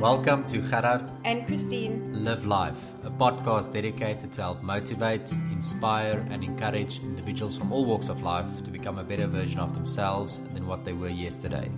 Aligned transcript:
Welcome 0.00 0.44
to 0.44 0.58
Gerhard 0.58 1.10
and 1.24 1.44
Christine 1.44 2.24
Live 2.24 2.46
Life, 2.46 2.78
a 3.02 3.10
podcast 3.10 3.72
dedicated 3.72 4.32
to 4.34 4.42
help 4.42 4.62
motivate, 4.62 5.32
inspire, 5.50 6.24
and 6.30 6.44
encourage 6.44 7.00
individuals 7.00 7.58
from 7.58 7.72
all 7.72 7.84
walks 7.84 8.08
of 8.08 8.22
life 8.22 8.62
to 8.62 8.70
become 8.70 9.00
a 9.00 9.02
better 9.02 9.26
version 9.26 9.58
of 9.58 9.74
themselves 9.74 10.38
than 10.54 10.68
what 10.68 10.84
they 10.84 10.92
were 10.92 11.08
yesterday, 11.08 11.68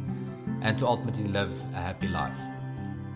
and 0.61 0.77
to 0.77 0.87
ultimately 0.87 1.29
live 1.29 1.59
a 1.73 1.79
happy 1.79 2.09
life. 2.09 2.37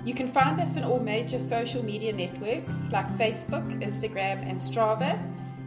You 0.06 0.14
can 0.14 0.32
find 0.32 0.58
us 0.58 0.75
on 0.79 0.84
all 0.84 1.00
major 1.00 1.39
social 1.39 1.84
media 1.84 2.14
networks 2.14 2.89
like 2.90 3.07
Facebook, 3.18 3.79
Instagram, 3.82 4.48
and 4.48 4.58
Strava. 4.58 5.21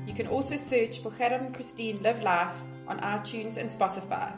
You 0.07 0.15
can 0.15 0.25
also 0.25 0.57
search 0.57 0.97
for 1.03 1.11
Gerhard 1.11 1.43
and 1.43 1.53
Christine 1.53 2.01
Live 2.01 2.23
Life 2.23 2.55
on 2.87 2.99
iTunes 3.01 3.57
and 3.57 3.69
Spotify. 3.69 4.33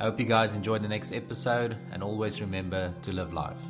I 0.00 0.02
hope 0.02 0.18
you 0.18 0.26
guys 0.26 0.54
enjoyed 0.54 0.82
the 0.82 0.88
next 0.88 1.12
episode 1.12 1.76
and 1.92 2.02
always 2.02 2.40
remember 2.40 2.92
to 3.02 3.12
live 3.12 3.32
life. 3.32 3.62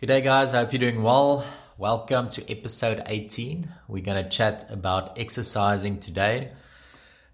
Good 0.00 0.06
day, 0.06 0.22
guys. 0.22 0.54
I 0.54 0.60
hope 0.60 0.72
you're 0.72 0.80
doing 0.80 1.02
well. 1.02 1.44
Welcome 1.76 2.30
to 2.30 2.50
episode 2.50 3.02
18. 3.04 3.70
We're 3.86 4.02
going 4.02 4.24
to 4.24 4.30
chat 4.30 4.64
about 4.70 5.18
exercising 5.18 6.00
today 6.00 6.52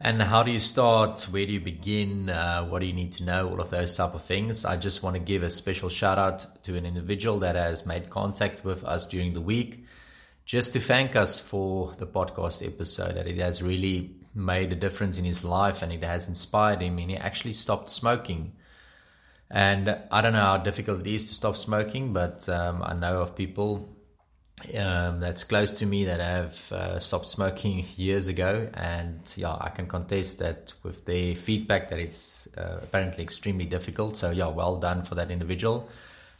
and 0.00 0.20
how 0.20 0.42
do 0.42 0.50
you 0.50 0.58
start? 0.58 1.22
Where 1.30 1.46
do 1.46 1.52
you 1.52 1.60
begin? 1.60 2.28
Uh, 2.28 2.66
what 2.66 2.80
do 2.80 2.86
you 2.86 2.92
need 2.92 3.12
to 3.12 3.22
know? 3.22 3.48
All 3.48 3.60
of 3.60 3.70
those 3.70 3.96
type 3.96 4.16
of 4.16 4.24
things. 4.24 4.64
I 4.64 4.76
just 4.76 5.04
want 5.04 5.14
to 5.14 5.20
give 5.20 5.44
a 5.44 5.50
special 5.50 5.88
shout 5.88 6.18
out 6.18 6.64
to 6.64 6.76
an 6.76 6.84
individual 6.84 7.38
that 7.38 7.54
has 7.54 7.86
made 7.86 8.10
contact 8.10 8.64
with 8.64 8.82
us 8.82 9.06
during 9.06 9.32
the 9.32 9.40
week 9.40 9.84
just 10.44 10.72
to 10.72 10.80
thank 10.80 11.14
us 11.14 11.38
for 11.38 11.94
the 11.98 12.06
podcast 12.08 12.66
episode 12.66 13.14
that 13.14 13.28
it 13.28 13.38
has 13.38 13.62
really 13.62 14.10
made 14.34 14.72
a 14.72 14.76
difference 14.76 15.18
in 15.18 15.24
his 15.24 15.44
life 15.44 15.82
and 15.82 15.92
it 15.92 16.02
has 16.02 16.26
inspired 16.26 16.82
him 16.82 16.98
and 16.98 17.10
he 17.12 17.16
actually 17.16 17.52
stopped 17.52 17.90
smoking 17.90 18.50
and 19.50 19.96
I 20.10 20.20
don't 20.20 20.32
know 20.32 20.40
how 20.40 20.58
difficult 20.58 21.00
it 21.00 21.06
is 21.06 21.26
to 21.26 21.34
stop 21.34 21.56
smoking, 21.56 22.12
but 22.12 22.48
um, 22.48 22.82
I 22.82 22.94
know 22.94 23.20
of 23.22 23.36
people 23.36 23.88
um, 24.74 25.20
that's 25.20 25.44
close 25.44 25.74
to 25.74 25.86
me 25.86 26.04
that 26.06 26.18
have 26.18 26.72
uh, 26.72 26.98
stopped 26.98 27.28
smoking 27.28 27.84
years 27.96 28.28
ago. 28.28 28.68
And 28.74 29.20
yeah, 29.36 29.56
I 29.60 29.70
can 29.70 29.86
contest 29.86 30.38
that 30.40 30.72
with 30.82 31.04
their 31.04 31.34
feedback 31.34 31.90
that 31.90 31.98
it's 31.98 32.48
uh, 32.56 32.80
apparently 32.82 33.22
extremely 33.22 33.66
difficult. 33.66 34.16
So 34.16 34.30
yeah, 34.30 34.48
well 34.48 34.78
done 34.78 35.02
for 35.02 35.14
that 35.14 35.30
individual. 35.30 35.88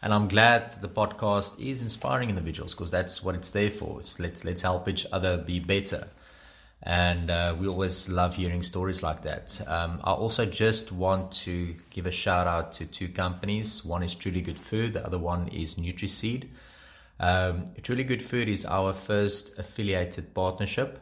And 0.03 0.13
I'm 0.13 0.29
glad 0.29 0.81
the 0.81 0.89
podcast 0.89 1.59
is 1.61 1.83
inspiring 1.83 2.29
individuals 2.29 2.75
because 2.75 2.91
that's 2.91 3.23
what 3.23 3.35
it's 3.35 3.51
there 3.51 3.71
for. 3.71 4.01
It's 4.01 4.19
let's 4.19 4.45
let's 4.45 4.63
help 4.63 4.89
each 4.89 5.07
other 5.13 5.39
be 5.39 5.59
better 5.59 6.09
and 6.87 7.31
uh, 7.31 7.57
we 7.59 7.67
always 7.67 8.09
love 8.09 8.37
hearing 8.37 8.63
stories 8.63 9.03
like 9.03 9.23
that. 9.23 9.61
Um, 9.67 10.01
I 10.05 10.13
also 10.13 10.47
just 10.47 10.93
want 10.93 11.33
to 11.33 11.75
give 11.91 12.07
a 12.07 12.13
shout 12.13 12.47
out 12.47 12.73
to 12.75 12.87
two 12.87 13.09
companies. 13.09 13.85
One 13.85 14.05
is 14.05 14.15
Truly 14.15 14.41
Good 14.41 14.59
Food, 14.59 14.93
the 14.93 15.05
other 15.05 15.19
one 15.19 15.49
is 15.49 15.75
NutriSeed. 15.75 16.49
Um, 17.19 17.73
Truly 17.83 18.05
Good 18.05 18.25
Food 18.25 18.49
is 18.49 18.65
our 18.65 18.95
first 18.95 19.59
affiliated 19.59 20.33
partnership. 20.33 21.01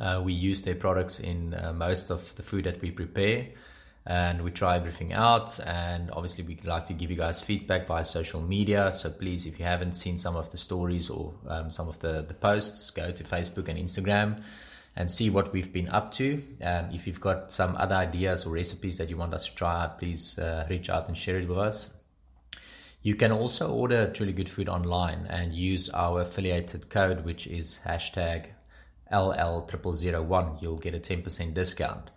Uh, 0.00 0.22
we 0.24 0.32
use 0.32 0.62
their 0.62 0.74
products 0.74 1.20
in 1.20 1.52
uh, 1.52 1.74
most 1.74 2.10
of 2.10 2.34
the 2.36 2.42
food 2.42 2.64
that 2.64 2.80
we 2.80 2.90
prepare 2.90 3.48
and 4.06 4.42
we 4.42 4.50
try 4.50 4.76
everything 4.76 5.12
out 5.12 5.58
and 5.60 6.10
obviously 6.12 6.44
we'd 6.44 6.64
like 6.64 6.86
to 6.86 6.92
give 6.92 7.10
you 7.10 7.16
guys 7.16 7.42
feedback 7.42 7.88
via 7.88 8.04
social 8.04 8.40
media 8.40 8.92
so 8.92 9.10
please 9.10 9.46
if 9.46 9.58
you 9.58 9.64
haven't 9.64 9.94
seen 9.94 10.16
some 10.16 10.36
of 10.36 10.48
the 10.52 10.58
stories 10.58 11.10
or 11.10 11.34
um, 11.48 11.72
some 11.72 11.88
of 11.88 11.98
the, 11.98 12.24
the 12.28 12.34
posts 12.34 12.90
go 12.90 13.10
to 13.10 13.24
facebook 13.24 13.68
and 13.68 13.78
instagram 13.78 14.40
and 14.96 15.10
see 15.10 15.28
what 15.28 15.52
we've 15.52 15.72
been 15.72 15.88
up 15.88 16.12
to. 16.12 16.42
Um, 16.62 16.88
if 16.92 17.06
you've 17.06 17.20
got 17.20 17.52
some 17.52 17.76
other 17.76 17.94
ideas 17.94 18.46
or 18.46 18.50
recipes 18.50 18.96
that 18.96 19.10
you 19.10 19.16
want 19.16 19.34
us 19.34 19.46
to 19.46 19.54
try 19.54 19.82
out, 19.82 19.98
please 19.98 20.38
uh, 20.38 20.66
reach 20.70 20.88
out 20.88 21.08
and 21.08 21.16
share 21.16 21.38
it 21.38 21.48
with 21.48 21.58
us. 21.58 21.90
You 23.02 23.14
can 23.14 23.30
also 23.30 23.70
order 23.70 24.10
Truly 24.12 24.32
Good 24.32 24.48
Food 24.48 24.68
online 24.68 25.26
and 25.26 25.52
use 25.52 25.88
our 25.90 26.22
affiliated 26.22 26.88
code, 26.88 27.24
which 27.24 27.46
is 27.46 27.78
hashtag 27.86 28.46
LL0001. 29.12 30.62
You'll 30.62 30.78
get 30.78 30.94
a 30.94 30.98
10% 30.98 31.54
discount. 31.54 32.10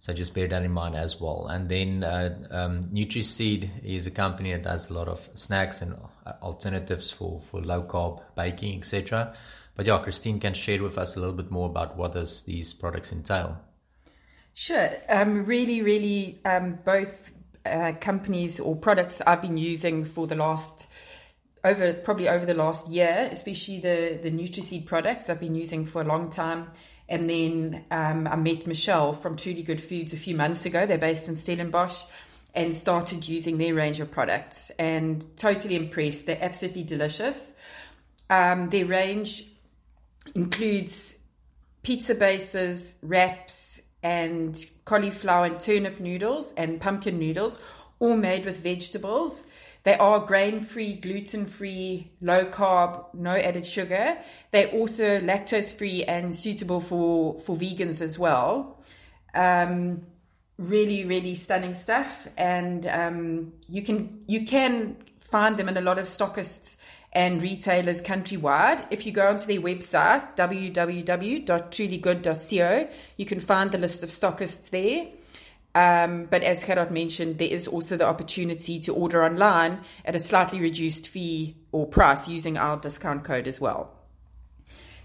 So 0.00 0.12
just 0.12 0.34
bear 0.34 0.46
that 0.46 0.62
in 0.62 0.70
mind 0.70 0.94
as 0.94 1.20
well. 1.20 1.48
And 1.48 1.68
then 1.68 2.04
uh, 2.04 2.38
um, 2.52 2.84
NutriSeed 2.84 3.84
is 3.84 4.06
a 4.06 4.12
company 4.12 4.52
that 4.52 4.62
does 4.62 4.90
a 4.90 4.94
lot 4.94 5.08
of 5.08 5.28
snacks 5.34 5.82
and 5.82 5.96
alternatives 6.40 7.10
for, 7.10 7.40
for 7.50 7.60
low 7.60 7.82
carb 7.82 8.22
baking, 8.36 8.78
etc. 8.78 9.34
But 9.78 9.86
yeah, 9.86 9.98
Christine 10.02 10.40
can 10.40 10.54
share 10.54 10.82
with 10.82 10.98
us 10.98 11.14
a 11.14 11.20
little 11.20 11.36
bit 11.36 11.52
more 11.52 11.68
about 11.68 11.96
what 11.96 12.12
does 12.12 12.42
these 12.42 12.74
products 12.74 13.12
entail. 13.12 13.56
Sure. 14.52 14.90
Um, 15.08 15.44
really, 15.44 15.82
really, 15.82 16.40
um, 16.44 16.80
both 16.84 17.30
uh, 17.64 17.92
companies 18.00 18.58
or 18.58 18.74
products 18.74 19.22
I've 19.24 19.40
been 19.40 19.56
using 19.56 20.04
for 20.04 20.26
the 20.26 20.34
last 20.34 20.88
over 21.62 21.92
probably 21.92 22.28
over 22.28 22.44
the 22.44 22.54
last 22.54 22.88
year, 22.88 23.28
especially 23.30 23.78
the 23.78 24.18
the 24.20 24.32
NutriSeed 24.32 24.84
products 24.84 25.30
I've 25.30 25.38
been 25.38 25.54
using 25.54 25.86
for 25.86 26.02
a 26.02 26.04
long 26.04 26.28
time. 26.28 26.72
And 27.08 27.30
then 27.30 27.84
um, 27.92 28.26
I 28.26 28.34
met 28.34 28.66
Michelle 28.66 29.12
from 29.12 29.36
Truly 29.36 29.62
Good 29.62 29.80
Foods 29.80 30.12
a 30.12 30.16
few 30.16 30.34
months 30.34 30.66
ago. 30.66 30.86
They're 30.86 30.98
based 30.98 31.28
in 31.28 31.36
Stellenbosch 31.36 32.02
and 32.52 32.74
started 32.74 33.28
using 33.28 33.58
their 33.58 33.74
range 33.74 34.00
of 34.00 34.10
products 34.10 34.72
and 34.76 35.24
totally 35.36 35.76
impressed. 35.76 36.26
They're 36.26 36.42
absolutely 36.42 36.82
delicious. 36.82 37.52
Um, 38.28 38.70
their 38.70 38.84
range 38.84 39.44
includes 40.34 41.16
pizza 41.82 42.14
bases, 42.14 42.96
wraps, 43.02 43.80
and 44.02 44.64
cauliflower 44.84 45.46
and 45.46 45.60
turnip 45.60 46.00
noodles 46.00 46.52
and 46.52 46.80
pumpkin 46.80 47.18
noodles, 47.18 47.58
all 47.98 48.16
made 48.16 48.44
with 48.44 48.58
vegetables. 48.58 49.42
They 49.84 49.94
are 49.94 50.20
grain 50.20 50.60
free, 50.60 50.94
gluten 50.94 51.46
free, 51.46 52.12
low 52.20 52.44
carb, 52.44 53.06
no 53.14 53.32
added 53.32 53.66
sugar. 53.66 54.18
They're 54.50 54.68
also 54.68 55.20
lactose 55.20 55.74
free 55.74 56.04
and 56.04 56.34
suitable 56.34 56.80
for, 56.80 57.38
for 57.40 57.56
vegans 57.56 58.02
as 58.02 58.18
well. 58.18 58.82
Um, 59.34 60.02
really, 60.58 61.04
really 61.04 61.34
stunning 61.34 61.74
stuff. 61.74 62.28
And 62.36 62.86
um, 62.86 63.52
you 63.68 63.82
can 63.82 64.24
you 64.26 64.44
can 64.44 64.96
find 65.30 65.56
them 65.56 65.68
in 65.68 65.76
a 65.76 65.80
lot 65.80 65.98
of 65.98 66.06
stockists 66.06 66.76
and 67.12 67.40
retailers 67.42 68.00
countrywide. 68.02 68.86
If 68.90 69.06
you 69.06 69.12
go 69.12 69.28
onto 69.28 69.46
their 69.46 69.60
website, 69.60 70.36
www.trulygood.co, 70.36 72.88
you 73.16 73.24
can 73.24 73.38
find 73.40 73.70
the 73.70 73.78
list 73.78 74.02
of 74.02 74.10
stockists 74.10 74.68
there. 74.70 75.06
Um, 75.74 76.26
but 76.30 76.42
as 76.42 76.64
Gerhard 76.64 76.90
mentioned, 76.90 77.36
there 77.38 77.48
is 77.48 77.68
also 77.68 77.96
the 77.96 78.06
opportunity 78.06 78.80
to 78.80 78.92
order 78.92 79.24
online 79.24 79.80
at 80.04 80.16
a 80.16 80.18
slightly 80.18 80.60
reduced 80.60 81.08
fee 81.08 81.56
or 81.72 81.86
price 81.86 82.28
using 82.28 82.56
our 82.56 82.78
discount 82.78 83.24
code 83.24 83.46
as 83.46 83.60
well. 83.60 83.94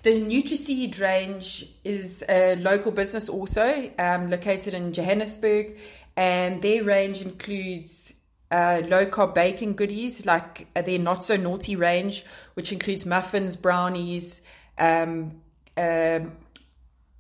The 0.04 0.22
NutriSeed 0.22 1.00
range 1.00 1.66
is 1.86 2.24
a 2.28 2.58
local 2.58 2.92
business 2.92 3.30
also 3.30 3.90
um, 3.98 4.30
located 4.30 4.74
in 4.74 4.92
Johannesburg, 4.92 5.78
and 6.18 6.62
their 6.62 6.84
range 6.84 7.22
includes 7.22 8.14
uh, 8.53 8.84
low 8.88 9.03
carb 9.08 9.34
baking 9.34 9.75
goodies 9.75 10.28
like 10.28 10.68
uh, 10.75 10.81
their 10.84 11.00
not 11.00 11.24
so 11.24 11.36
naughty 11.36 11.75
range, 11.75 12.24
which 12.53 12.72
includes 12.72 13.03
muffins, 13.03 13.56
brownies, 13.56 14.41
um, 14.78 15.41
uh, 15.75 16.19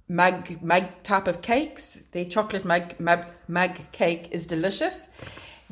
mug 0.07 0.61
mug 0.61 0.85
type 1.01 1.27
of 1.27 1.41
cakes. 1.41 1.97
Their 2.11 2.25
chocolate 2.25 2.65
mug, 2.65 2.99
mug 2.99 3.25
mug 3.47 3.79
cake 3.91 4.27
is 4.29 4.45
delicious. 4.45 5.07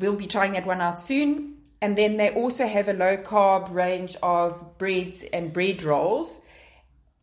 We'll 0.00 0.16
be 0.16 0.26
trying 0.26 0.52
that 0.52 0.66
one 0.66 0.80
out 0.80 0.98
soon. 0.98 1.58
And 1.80 1.96
then 1.96 2.16
they 2.16 2.30
also 2.30 2.66
have 2.66 2.88
a 2.88 2.92
low 2.92 3.16
carb 3.16 3.72
range 3.72 4.16
of 4.20 4.78
breads 4.78 5.22
and 5.32 5.52
bread 5.52 5.84
rolls. 5.84 6.40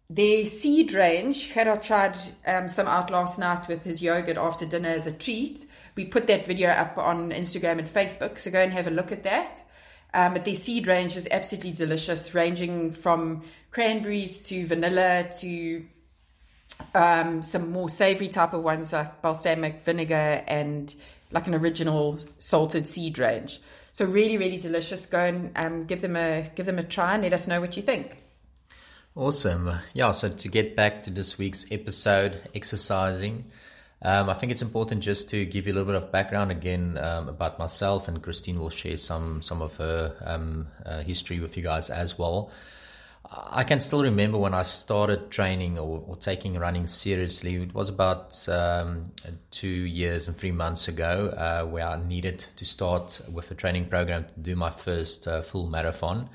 Their 0.09 0.45
seed 0.45 0.93
range, 0.93 1.53
Gerhard 1.53 1.83
tried 1.83 2.17
um, 2.47 2.69
some 2.69 2.87
out 2.87 3.11
last 3.11 3.37
night 3.37 3.67
with 3.67 3.83
his 3.83 4.01
yogurt 4.01 4.37
after 4.37 4.65
dinner 4.65 4.89
as 4.89 5.07
a 5.07 5.11
treat 5.11 5.65
we 5.99 6.05
put 6.05 6.27
that 6.27 6.47
video 6.47 6.69
up 6.69 6.97
on 6.97 7.31
Instagram 7.31 7.77
and 7.77 7.85
Facebook, 7.85 8.39
so 8.39 8.49
go 8.49 8.61
and 8.61 8.71
have 8.71 8.87
a 8.87 8.89
look 8.89 9.11
at 9.11 9.23
that. 9.23 9.61
Um, 10.13 10.31
but 10.31 10.45
their 10.45 10.55
seed 10.55 10.87
range 10.87 11.17
is 11.17 11.27
absolutely 11.29 11.73
delicious, 11.73 12.33
ranging 12.33 12.93
from 12.93 13.43
cranberries 13.71 14.39
to 14.43 14.65
vanilla 14.65 15.29
to 15.41 15.85
um, 16.95 17.41
some 17.41 17.73
more 17.73 17.89
savory 17.89 18.29
type 18.29 18.53
of 18.53 18.63
ones 18.63 18.93
like 18.93 19.21
balsamic 19.21 19.83
vinegar 19.83 20.41
and 20.47 20.95
like 21.31 21.47
an 21.47 21.53
original 21.53 22.17
salted 22.37 22.87
seed 22.87 23.19
range. 23.19 23.59
So 23.91 24.05
really, 24.05 24.37
really 24.37 24.57
delicious. 24.57 25.05
Go 25.05 25.19
and 25.19 25.51
um, 25.57 25.83
give 25.83 25.99
them 25.99 26.15
a 26.15 26.49
give 26.55 26.65
them 26.65 26.79
a 26.79 26.83
try 26.83 27.15
and 27.15 27.23
let 27.23 27.33
us 27.33 27.45
know 27.45 27.59
what 27.59 27.75
you 27.75 27.83
think. 27.83 28.15
Awesome. 29.15 29.69
Yeah. 29.93 30.11
So 30.11 30.29
to 30.29 30.47
get 30.47 30.77
back 30.77 31.03
to 31.03 31.09
this 31.09 31.37
week's 31.37 31.65
episode, 31.71 32.49
exercising. 32.55 33.51
Um, 34.01 34.29
I 34.29 34.33
think 34.33 34.51
it's 34.51 34.61
important 34.61 35.03
just 35.03 35.29
to 35.31 35.45
give 35.45 35.67
you 35.67 35.73
a 35.73 35.75
little 35.75 35.91
bit 35.91 36.01
of 36.01 36.11
background 36.11 36.51
again 36.51 36.97
um, 36.97 37.27
about 37.27 37.59
myself, 37.59 38.07
and 38.07 38.21
Christine 38.23 38.59
will 38.59 38.69
share 38.69 38.95
some 38.95 39.41
some 39.41 39.61
of 39.61 39.75
her 39.75 40.15
um, 40.25 40.67
uh, 40.85 41.01
history 41.01 41.39
with 41.39 41.57
you 41.57 41.63
guys 41.63 41.89
as 41.89 42.17
well. 42.17 42.51
I 43.31 43.63
can 43.63 43.79
still 43.79 44.01
remember 44.01 44.39
when 44.39 44.55
I 44.55 44.63
started 44.63 45.29
training 45.29 45.77
or, 45.77 46.03
or 46.07 46.15
taking 46.15 46.57
running 46.57 46.87
seriously. 46.87 47.57
It 47.57 47.75
was 47.75 47.87
about 47.87 48.47
um, 48.49 49.11
two 49.51 49.67
years 49.67 50.27
and 50.27 50.35
three 50.35 50.51
months 50.51 50.87
ago 50.87 51.27
uh, 51.37 51.67
where 51.69 51.85
I 51.85 52.01
needed 52.03 52.43
to 52.55 52.65
start 52.65 53.21
with 53.31 53.51
a 53.51 53.55
training 53.55 53.87
program 53.87 54.25
to 54.25 54.39
do 54.39 54.55
my 54.55 54.71
first 54.71 55.27
uh, 55.27 55.43
full 55.43 55.67
marathon. 55.67 56.29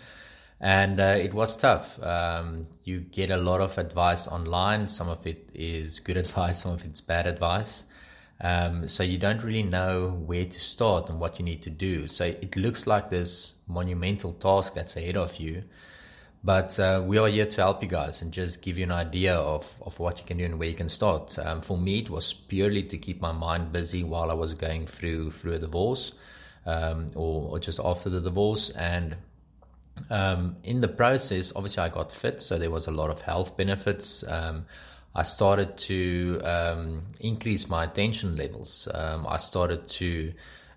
And 0.64 0.98
uh, 0.98 1.16
it 1.20 1.32
was 1.32 1.56
tough. 1.56 2.02
Um, 2.02 2.66
you 2.82 3.00
get 3.00 3.30
a 3.30 3.36
lot 3.36 3.60
of 3.60 3.78
advice 3.78 4.26
online. 4.26 4.88
Some 4.88 5.08
of 5.08 5.24
it 5.26 5.48
is 5.54 6.00
good 6.00 6.16
advice, 6.24 6.62
some 6.62 6.72
of 6.72 6.84
it's 6.84 7.00
bad 7.00 7.28
advice. 7.28 7.84
Um, 8.40 8.88
so 8.88 9.04
you 9.04 9.18
don't 9.18 9.44
really 9.44 9.62
know 9.62 10.20
where 10.26 10.44
to 10.44 10.60
start 10.60 11.08
and 11.08 11.20
what 11.20 11.38
you 11.38 11.44
need 11.44 11.62
to 11.62 11.70
do. 11.70 12.08
So 12.08 12.24
it 12.24 12.56
looks 12.56 12.88
like 12.88 13.08
this 13.08 13.52
monumental 13.68 14.32
task 14.32 14.74
that's 14.74 14.96
ahead 14.96 15.16
of 15.16 15.36
you 15.36 15.62
but 16.44 16.78
uh, 16.78 17.02
we 17.04 17.16
are 17.16 17.28
here 17.28 17.46
to 17.46 17.56
help 17.56 17.82
you 17.82 17.88
guys 17.88 18.20
and 18.20 18.30
just 18.30 18.60
give 18.60 18.76
you 18.76 18.84
an 18.84 18.92
idea 18.92 19.34
of, 19.34 19.66
of 19.80 19.98
what 19.98 20.18
you 20.18 20.26
can 20.26 20.36
do 20.36 20.44
and 20.44 20.58
where 20.58 20.68
you 20.68 20.74
can 20.74 20.90
start. 20.90 21.38
Um, 21.38 21.62
for 21.62 21.78
me, 21.78 22.00
it 22.00 22.10
was 22.10 22.34
purely 22.34 22.82
to 22.82 22.98
keep 22.98 23.22
my 23.22 23.32
mind 23.32 23.72
busy 23.72 24.04
while 24.04 24.30
I 24.30 24.34
was 24.34 24.52
going 24.52 24.86
through 24.86 25.30
through 25.30 25.54
a 25.54 25.58
divorce, 25.58 26.12
um, 26.66 27.10
or, 27.14 27.48
or 27.52 27.58
just 27.58 27.80
after 27.82 28.10
the 28.10 28.20
divorce. 28.20 28.68
And 28.70 29.16
um, 30.10 30.56
in 30.64 30.80
the 30.80 30.88
process, 30.88 31.52
obviously, 31.54 31.82
I 31.82 31.88
got 31.88 32.12
fit, 32.12 32.42
so 32.42 32.58
there 32.58 32.70
was 32.70 32.86
a 32.86 32.90
lot 32.90 33.10
of 33.10 33.20
health 33.20 33.56
benefits. 33.56 34.24
Um, 34.26 34.66
I 35.14 35.22
started 35.22 35.76
to 35.78 36.40
um, 36.44 37.02
increase 37.20 37.68
my 37.68 37.84
attention 37.84 38.36
levels. 38.36 38.88
Um, 38.92 39.26
I 39.28 39.36
started 39.36 39.88
to 39.88 40.32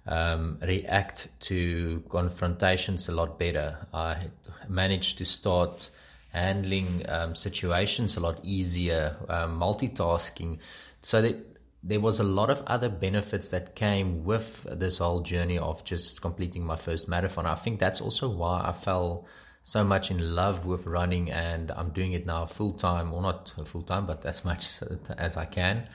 um, 0.06 0.60
react 0.62 1.28
to 1.42 2.04
confrontations 2.10 3.10
a 3.10 3.12
lot 3.12 3.40
better. 3.40 3.78
I 3.94 4.28
managed 4.68 5.18
to 5.18 5.26
start 5.26 5.90
handling 6.32 7.04
um, 7.10 7.36
situations 7.36 8.16
a 8.16 8.20
lot 8.20 8.40
easier, 8.44 9.16
multitasking. 9.28 10.60
So 11.02 11.22
that 11.22 11.57
there 11.88 12.02
was 12.02 12.20
a 12.20 12.24
lot 12.24 12.50
of 12.50 12.62
other 12.68 12.90
benefits 12.90 13.48
that 13.48 13.76
came 13.76 14.26
with 14.26 14.64
this 14.70 14.98
whole 14.98 15.22
journey 15.22 15.58
of 15.58 15.84
just 15.86 16.22
completing 16.22 16.66
my 16.66 16.76
first 16.76 17.08
marathon. 17.08 17.46
I 17.46 17.56
think 17.56 17.80
that's 17.80 18.02
also 18.02 18.28
why 18.30 18.62
I 18.66 18.74
fell 18.74 19.26
so 19.64 19.86
much 19.86 20.12
in 20.12 20.36
love 20.36 20.66
with 20.66 20.86
running 20.86 21.32
and 21.32 21.72
I'm 21.72 21.92
doing 21.92 22.12
it 22.12 22.26
now 22.26 22.46
full 22.46 22.74
time, 22.74 23.14
or 23.14 23.22
not 23.22 23.54
full 23.66 23.84
time, 23.84 24.06
but 24.06 24.26
as 24.26 24.44
much 24.44 24.70
as 25.18 25.38
I 25.38 25.46
can, 25.46 25.88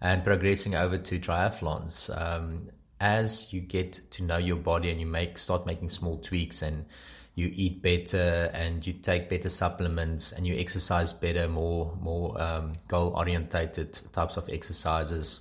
and 0.00 0.24
progressing 0.24 0.74
over 0.74 0.96
to 0.96 1.18
triathlons. 1.18 2.08
Um, 2.18 2.70
as 3.00 3.52
you 3.52 3.60
get 3.60 4.00
to 4.12 4.22
know 4.22 4.38
your 4.38 4.56
body 4.56 4.90
and 4.90 4.98
you 4.98 5.06
make 5.06 5.36
start 5.36 5.66
making 5.66 5.90
small 5.90 6.16
tweaks 6.18 6.62
and 6.62 6.86
you 7.34 7.50
eat 7.52 7.82
better 7.82 8.50
and 8.54 8.86
you 8.86 8.92
take 8.92 9.28
better 9.28 9.48
supplements 9.48 10.32
and 10.32 10.46
you 10.46 10.56
exercise 10.56 11.12
better, 11.12 11.48
more 11.48 11.96
more 12.00 12.40
um, 12.40 12.74
goal 12.88 13.12
orientated 13.16 13.98
types 14.12 14.36
of 14.36 14.48
exercises, 14.48 15.40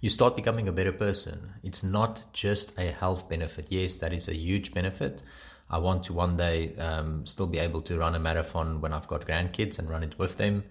you 0.00 0.10
start 0.10 0.36
becoming 0.36 0.68
a 0.68 0.72
better 0.72 0.92
person. 0.92 1.52
It's 1.62 1.82
not 1.82 2.32
just 2.32 2.78
a 2.78 2.92
health 2.92 3.28
benefit. 3.28 3.66
Yes, 3.70 3.98
that 3.98 4.12
is 4.12 4.28
a 4.28 4.34
huge 4.36 4.72
benefit. 4.72 5.22
I 5.68 5.78
want 5.78 6.04
to 6.04 6.12
one 6.12 6.36
day 6.36 6.76
um, 6.76 7.26
still 7.26 7.48
be 7.48 7.58
able 7.58 7.82
to 7.82 7.98
run 7.98 8.14
a 8.14 8.20
marathon 8.20 8.80
when 8.80 8.92
I've 8.92 9.08
got 9.08 9.26
grandkids 9.26 9.80
and 9.80 9.90
run 9.90 10.04
it 10.04 10.16
with 10.18 10.36
them. 10.36 10.64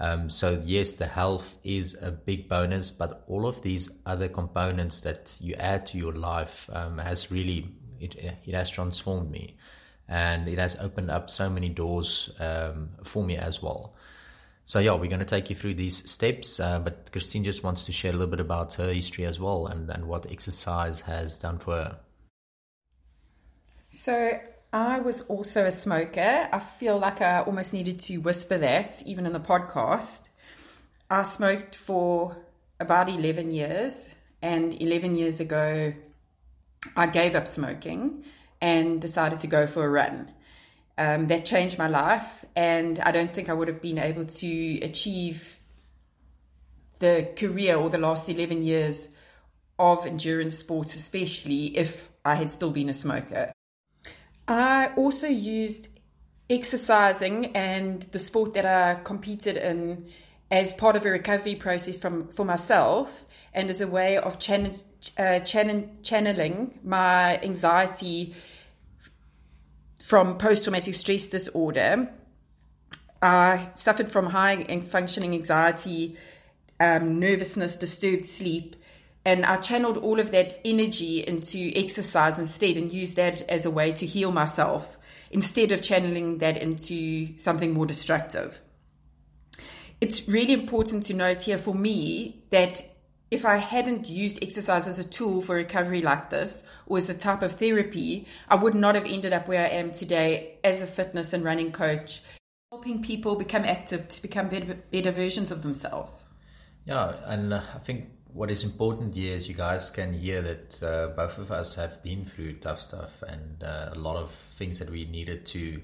Um, 0.00 0.30
so 0.30 0.62
yes, 0.64 0.94
the 0.94 1.06
health 1.06 1.58
is 1.64 1.98
a 2.00 2.10
big 2.10 2.48
bonus, 2.48 2.90
but 2.90 3.24
all 3.26 3.46
of 3.46 3.60
these 3.62 3.90
other 4.06 4.28
components 4.28 5.00
that 5.02 5.34
you 5.40 5.54
add 5.54 5.86
to 5.88 5.98
your 5.98 6.14
life 6.14 6.70
um, 6.72 6.98
has 6.98 7.30
really 7.30 7.68
it 8.00 8.14
it 8.44 8.54
has 8.54 8.70
transformed 8.70 9.30
me, 9.30 9.56
and 10.08 10.48
it 10.48 10.58
has 10.58 10.76
opened 10.76 11.10
up 11.10 11.30
so 11.30 11.48
many 11.50 11.68
doors 11.68 12.30
um, 12.38 12.90
for 13.04 13.24
me 13.24 13.36
as 13.36 13.62
well. 13.62 13.94
So 14.68 14.80
yeah, 14.80 14.92
we're 14.92 15.08
going 15.08 15.20
to 15.20 15.24
take 15.24 15.48
you 15.48 15.56
through 15.56 15.76
these 15.76 16.10
steps, 16.10 16.60
uh, 16.60 16.78
but 16.78 17.10
Christine 17.10 17.42
just 17.42 17.64
wants 17.64 17.86
to 17.86 17.92
share 17.92 18.10
a 18.10 18.12
little 18.12 18.28
bit 18.28 18.40
about 18.40 18.74
her 18.74 18.92
history 18.92 19.24
as 19.24 19.40
well 19.40 19.66
and, 19.66 19.88
and 19.88 20.06
what 20.06 20.30
exercise 20.30 21.00
has 21.00 21.38
done 21.38 21.58
for 21.58 21.72
her. 21.72 21.98
So 23.90 24.38
I 24.74 25.00
was 25.00 25.22
also 25.22 25.64
a 25.64 25.70
smoker. 25.70 26.50
I 26.52 26.58
feel 26.58 26.98
like 26.98 27.22
I 27.22 27.40
almost 27.40 27.72
needed 27.72 27.98
to 28.00 28.18
whisper 28.18 28.58
that, 28.58 29.02
even 29.06 29.24
in 29.24 29.32
the 29.32 29.40
podcast. 29.40 30.28
I 31.08 31.22
smoked 31.22 31.74
for 31.74 32.36
about 32.78 33.08
11 33.08 33.50
years, 33.50 34.10
and 34.42 34.80
11 34.82 35.14
years 35.14 35.40
ago, 35.40 35.94
I 36.96 37.06
gave 37.06 37.34
up 37.34 37.46
smoking 37.46 38.24
and 38.60 39.00
decided 39.00 39.40
to 39.40 39.46
go 39.46 39.66
for 39.66 39.84
a 39.84 39.88
run. 39.88 40.32
Um, 40.96 41.28
that 41.28 41.44
changed 41.44 41.78
my 41.78 41.86
life, 41.86 42.44
and 42.56 42.98
I 42.98 43.12
don't 43.12 43.30
think 43.30 43.48
I 43.48 43.52
would 43.52 43.68
have 43.68 43.80
been 43.80 43.98
able 43.98 44.24
to 44.24 44.80
achieve 44.80 45.58
the 46.98 47.32
career 47.36 47.76
or 47.76 47.88
the 47.88 47.98
last 47.98 48.28
11 48.28 48.64
years 48.64 49.08
of 49.78 50.06
endurance 50.06 50.58
sports, 50.58 50.96
especially 50.96 51.76
if 51.76 52.08
I 52.24 52.34
had 52.34 52.50
still 52.50 52.70
been 52.70 52.88
a 52.88 52.94
smoker. 52.94 53.52
I 54.48 54.90
also 54.96 55.28
used 55.28 55.88
exercising 56.50 57.54
and 57.54 58.02
the 58.02 58.18
sport 58.18 58.54
that 58.54 58.66
I 58.66 59.00
competed 59.02 59.56
in 59.56 60.08
as 60.50 60.72
part 60.72 60.96
of 60.96 61.04
a 61.04 61.10
recovery 61.10 61.54
process 61.54 61.98
from 61.98 62.28
for 62.28 62.44
myself 62.44 63.26
and 63.52 63.68
as 63.68 63.80
a 63.80 63.86
way 63.86 64.16
of 64.16 64.38
channel, 64.38 64.74
uh, 65.16 65.40
channel, 65.40 65.88
channeling 66.02 66.78
my 66.82 67.38
anxiety 67.38 68.34
from 70.04 70.38
post 70.38 70.64
traumatic 70.64 70.94
stress 70.94 71.28
disorder. 71.28 72.10
I 73.20 73.70
suffered 73.74 74.10
from 74.10 74.26
high 74.26 74.80
functioning 74.88 75.34
anxiety, 75.34 76.16
um, 76.80 77.18
nervousness, 77.18 77.76
disturbed 77.76 78.24
sleep, 78.24 78.76
and 79.24 79.44
I 79.44 79.56
channeled 79.58 79.98
all 79.98 80.20
of 80.20 80.30
that 80.30 80.60
energy 80.64 81.26
into 81.26 81.72
exercise 81.74 82.38
instead 82.38 82.76
and 82.76 82.90
used 82.92 83.16
that 83.16 83.42
as 83.50 83.66
a 83.66 83.70
way 83.70 83.92
to 83.92 84.06
heal 84.06 84.30
myself 84.32 84.98
instead 85.30 85.72
of 85.72 85.82
channeling 85.82 86.38
that 86.38 86.56
into 86.56 87.36
something 87.36 87.74
more 87.74 87.86
destructive. 87.86 88.60
It's 90.00 90.28
really 90.28 90.52
important 90.52 91.06
to 91.06 91.14
note 91.14 91.42
here 91.42 91.58
for 91.58 91.74
me 91.74 92.44
that 92.50 92.82
if 93.30 93.44
I 93.44 93.56
hadn't 93.56 94.08
used 94.08 94.42
exercise 94.42 94.86
as 94.86 94.98
a 94.98 95.04
tool 95.04 95.40
for 95.42 95.56
recovery 95.56 96.00
like 96.00 96.30
this 96.30 96.64
or 96.86 96.98
as 96.98 97.08
a 97.08 97.14
type 97.14 97.42
of 97.42 97.52
therapy, 97.52 98.26
I 98.48 98.54
would 98.54 98.74
not 98.74 98.94
have 98.94 99.04
ended 99.04 99.32
up 99.32 99.48
where 99.48 99.64
I 99.64 99.68
am 99.68 99.90
today 99.90 100.58
as 100.64 100.80
a 100.80 100.86
fitness 100.86 101.32
and 101.32 101.44
running 101.44 101.72
coach, 101.72 102.22
helping 102.70 103.02
people 103.02 103.36
become 103.36 103.64
active 103.64 104.08
to 104.08 104.22
become 104.22 104.48
better, 104.48 104.78
better 104.90 105.10
versions 105.10 105.50
of 105.50 105.62
themselves. 105.62 106.24
Yeah, 106.86 107.14
and 107.26 107.52
uh, 107.52 107.62
I 107.74 107.78
think 107.78 108.08
what 108.32 108.50
is 108.50 108.64
important 108.64 109.14
here 109.14 109.34
is 109.34 109.46
you 109.46 109.54
guys 109.54 109.90
can 109.90 110.12
hear 110.12 110.40
that 110.40 110.82
uh, 110.82 111.08
both 111.08 111.36
of 111.38 111.52
us 111.52 111.74
have 111.74 112.02
been 112.02 112.24
through 112.24 112.54
tough 112.60 112.80
stuff 112.80 113.22
and 113.26 113.62
uh, 113.62 113.90
a 113.92 113.98
lot 113.98 114.16
of 114.16 114.30
things 114.56 114.78
that 114.78 114.88
we 114.88 115.04
needed 115.04 115.44
to 115.46 115.82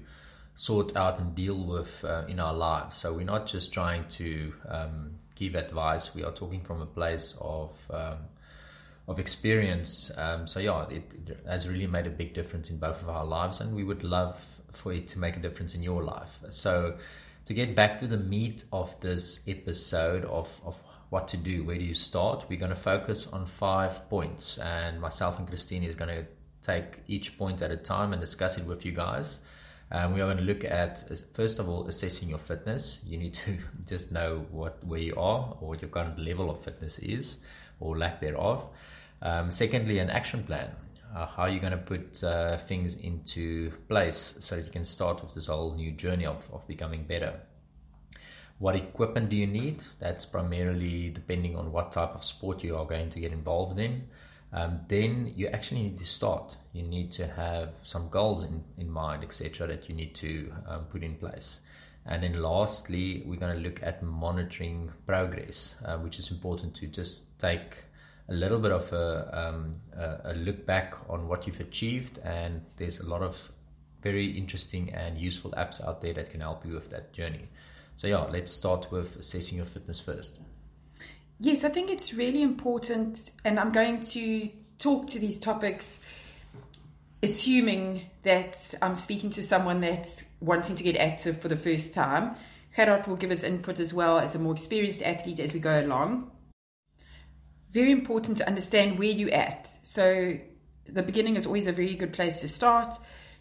sort 0.55 0.95
out 0.95 1.19
and 1.19 1.35
deal 1.35 1.63
with 1.63 2.03
uh, 2.03 2.23
in 2.27 2.39
our 2.39 2.55
lives. 2.55 2.95
So 2.95 3.13
we're 3.13 3.25
not 3.25 3.45
just 3.45 3.73
trying 3.73 4.07
to 4.09 4.53
um, 4.67 5.11
give 5.35 5.55
advice; 5.55 6.15
we 6.15 6.23
are 6.23 6.31
talking 6.31 6.61
from 6.61 6.81
a 6.81 6.85
place 6.85 7.35
of 7.39 7.71
um, 7.89 8.17
of 9.07 9.19
experience. 9.19 10.11
Um, 10.17 10.47
so 10.47 10.59
yeah, 10.59 10.87
it, 10.89 11.03
it, 11.27 11.39
has 11.47 11.67
really 11.67 11.87
made 11.87 12.07
a 12.07 12.11
big 12.11 12.33
difference 12.33 12.69
in 12.69 12.77
both 12.77 13.01
of 13.01 13.09
our 13.09 13.25
lives, 13.25 13.61
and 13.61 13.75
we 13.75 13.83
would 13.83 14.03
love 14.03 14.43
for 14.71 14.93
it 14.93 15.07
to 15.09 15.19
make 15.19 15.37
a 15.37 15.39
difference 15.39 15.75
in 15.75 15.83
your 15.83 16.03
life. 16.03 16.39
So 16.49 16.97
to 17.45 17.53
get 17.53 17.75
back 17.75 17.99
to 17.99 18.07
the 18.07 18.17
meat 18.17 18.65
of 18.73 18.99
this 19.01 19.41
episode 19.47 20.25
of, 20.25 20.59
of 20.65 20.81
what 21.09 21.27
to 21.29 21.37
do, 21.37 21.63
where 21.63 21.77
do 21.77 21.83
you 21.83 21.93
start, 21.93 22.45
we're 22.49 22.59
going 22.59 22.69
to 22.69 22.75
focus 22.75 23.27
on 23.27 23.45
five 23.45 24.09
points. 24.09 24.57
And 24.57 24.99
myself 24.99 25.37
and 25.37 25.47
Christine 25.47 25.83
is 25.83 25.95
going 25.95 26.09
to 26.09 26.25
take 26.63 27.01
each 27.07 27.37
point 27.37 27.61
at 27.61 27.71
a 27.71 27.77
time 27.77 28.13
and 28.13 28.19
discuss 28.19 28.57
it 28.57 28.65
with 28.65 28.85
you 28.85 28.91
guys. 28.91 29.39
Um, 29.91 30.13
we 30.13 30.21
are 30.21 30.25
going 30.25 30.37
to 30.37 30.43
look 30.43 30.63
at 30.63 31.03
first 31.33 31.59
of 31.59 31.69
all 31.69 31.87
assessing 31.87 32.29
your 32.29 32.39
fitness. 32.39 33.01
You 33.05 33.17
need 33.17 33.35
to 33.45 33.57
just 33.87 34.11
know 34.11 34.45
what 34.51 34.83
where 34.83 34.99
you 34.99 35.15
are 35.15 35.57
or 35.59 35.69
what 35.69 35.81
your 35.81 35.89
current 35.89 36.17
level 36.17 36.49
of 36.49 36.59
fitness 36.63 36.99
is 36.99 37.37
or 37.79 37.97
lack 37.97 38.19
thereof. 38.19 38.67
Um, 39.21 39.51
secondly, 39.51 39.99
an 39.99 40.09
action 40.09 40.43
plan. 40.43 40.69
Uh, 41.15 41.25
how 41.25 41.43
are 41.43 41.49
you 41.49 41.59
going 41.59 41.71
to 41.71 41.77
put 41.77 42.21
uh, 42.23 42.57
things 42.57 42.95
into 42.95 43.71
place 43.87 44.35
so 44.39 44.57
that 44.57 44.65
you 44.65 44.71
can 44.71 44.83
start 44.83 45.23
with 45.23 45.33
this 45.33 45.47
whole 45.47 45.73
new 45.73 45.91
journey 45.91 46.25
of, 46.25 46.43
of 46.51 46.67
becoming 46.67 47.03
better? 47.03 47.39
What 48.59 48.75
equipment 48.75 49.29
do 49.29 49.35
you 49.35 49.47
need? 49.47 49.83
That's 49.99 50.25
primarily 50.25 51.09
depending 51.09 51.55
on 51.55 51.71
what 51.71 51.91
type 51.91 52.15
of 52.15 52.25
sport 52.25 52.63
you 52.63 52.75
are 52.75 52.85
going 52.85 53.11
to 53.11 53.19
get 53.19 53.31
involved 53.31 53.79
in. 53.79 54.07
Um, 54.55 54.79
then 54.87 55.33
you 55.35 55.47
actually 55.47 55.81
need 55.81 55.97
to 55.97 56.05
start. 56.05 56.55
You 56.71 56.83
need 56.83 57.11
to 57.13 57.27
have 57.27 57.73
some 57.83 58.07
goals 58.07 58.43
in, 58.43 58.63
in 58.77 58.89
mind, 58.89 59.21
etc., 59.21 59.67
that 59.67 59.89
you 59.89 59.95
need 59.95 60.15
to 60.15 60.53
um, 60.65 60.85
put 60.85 61.03
in 61.03 61.15
place. 61.15 61.59
And 62.05 62.23
then 62.23 62.41
lastly, 62.41 63.23
we're 63.25 63.39
going 63.39 63.53
to 63.53 63.61
look 63.61 63.83
at 63.83 64.01
monitoring 64.01 64.91
progress, 65.05 65.75
uh, 65.83 65.97
which 65.97 66.19
is 66.19 66.31
important 66.31 66.73
to 66.75 66.87
just 66.87 67.37
take 67.37 67.83
a 68.29 68.33
little 68.33 68.59
bit 68.59 68.71
of 68.71 68.93
a, 68.93 69.47
um, 69.47 69.73
a, 69.93 70.31
a, 70.31 70.33
look 70.35 70.65
back 70.65 70.95
on 71.09 71.27
what 71.27 71.45
you've 71.45 71.59
achieved. 71.59 72.19
And 72.19 72.61
there's 72.77 72.99
a 72.99 73.05
lot 73.05 73.23
of 73.23 73.51
very 74.01 74.37
interesting 74.37 74.93
and 74.93 75.17
useful 75.17 75.51
apps 75.57 75.85
out 75.85 76.01
there 76.01 76.13
that 76.13 76.31
can 76.31 76.39
help 76.39 76.65
you 76.65 76.73
with 76.73 76.89
that 76.91 77.11
journey. 77.11 77.49
So, 77.97 78.07
yeah, 78.07 78.23
let's 78.23 78.53
start 78.53 78.89
with 78.89 79.17
assessing 79.17 79.57
your 79.57 79.65
fitness 79.65 79.99
first. 79.99 80.39
Yes, 81.39 81.65
I 81.65 81.69
think 81.69 81.89
it's 81.89 82.13
really 82.13 82.41
important, 82.41 83.31
and 83.43 83.59
I'm 83.59 83.71
going 83.71 83.99
to 84.01 84.49
talk 84.79 85.07
to 85.07 85.19
these 85.19 85.37
topics 85.37 85.99
assuming 87.23 88.03
that 88.23 88.73
I'm 88.81 88.95
speaking 88.95 89.31
to 89.31 89.43
someone 89.43 89.81
that's 89.81 90.23
wanting 90.39 90.75
to 90.75 90.83
get 90.83 90.95
active 90.95 91.41
for 91.41 91.47
the 91.47 91.55
first 91.55 91.93
time. 91.93 92.35
Gerhard 92.75 93.07
will 93.07 93.15
give 93.15 93.31
us 93.31 93.43
input 93.43 93.79
as 93.79 93.93
well 93.93 94.19
as 94.19 94.35
a 94.35 94.39
more 94.39 94.53
experienced 94.53 95.01
athlete 95.01 95.39
as 95.39 95.53
we 95.53 95.59
go 95.59 95.79
along. 95.79 96.31
Very 97.71 97.91
important 97.91 98.37
to 98.37 98.47
understand 98.47 98.99
where 98.99 99.09
you're 99.09 99.33
at. 99.33 99.69
So, 99.81 100.37
the 100.87 101.03
beginning 101.03 101.35
is 101.35 101.45
always 101.45 101.67
a 101.67 101.71
very 101.71 101.95
good 101.95 102.13
place 102.13 102.41
to 102.41 102.47
start. 102.47 102.95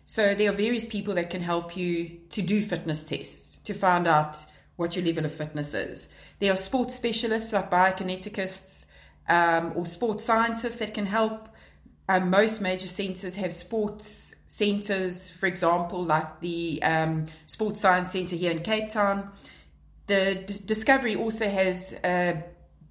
So, 0.07 0.35
there 0.35 0.51
are 0.51 0.55
various 0.55 0.87
people 0.87 1.15
that 1.15 1.31
can 1.31 1.43
help 1.43 1.77
you 1.77 2.19
to 2.31 2.43
do 2.43 2.63
fitness 2.63 3.05
tests 3.05 3.59
to 3.65 3.75
find 3.75 4.07
out 4.07 4.37
what 4.76 4.97
your 4.97 5.04
level 5.04 5.25
of 5.25 5.33
fitness 5.33 5.75
is. 5.75 6.09
There 6.38 6.52
are 6.52 6.57
sports 6.57 6.95
specialists 6.95 7.52
like 7.52 7.71
biokineticists 7.71 8.87
um, 9.28 9.73
or 9.76 9.87
sports 9.87 10.25
scientists 10.25 10.78
that 10.78 10.95
can 10.95 11.07
help 11.07 11.49
um, 12.09 12.28
most 12.28 12.61
major 12.61 12.87
centres 12.87 13.35
have 13.37 13.52
sports 13.52 14.35
centres, 14.47 15.31
for 15.31 15.47
example, 15.47 16.04
like 16.04 16.40
the 16.40 16.83
um, 16.83 17.25
Sports 17.47 17.81
Science 17.81 18.12
Centre 18.12 18.37
here 18.37 18.50
in 18.50 18.61
Cape 18.61 18.90
Town. 18.90 19.31
The 20.07 20.43
D- 20.47 20.54
Discovery 20.66 21.16
also 21.16 21.49
has 21.49 21.95
a 22.04 22.45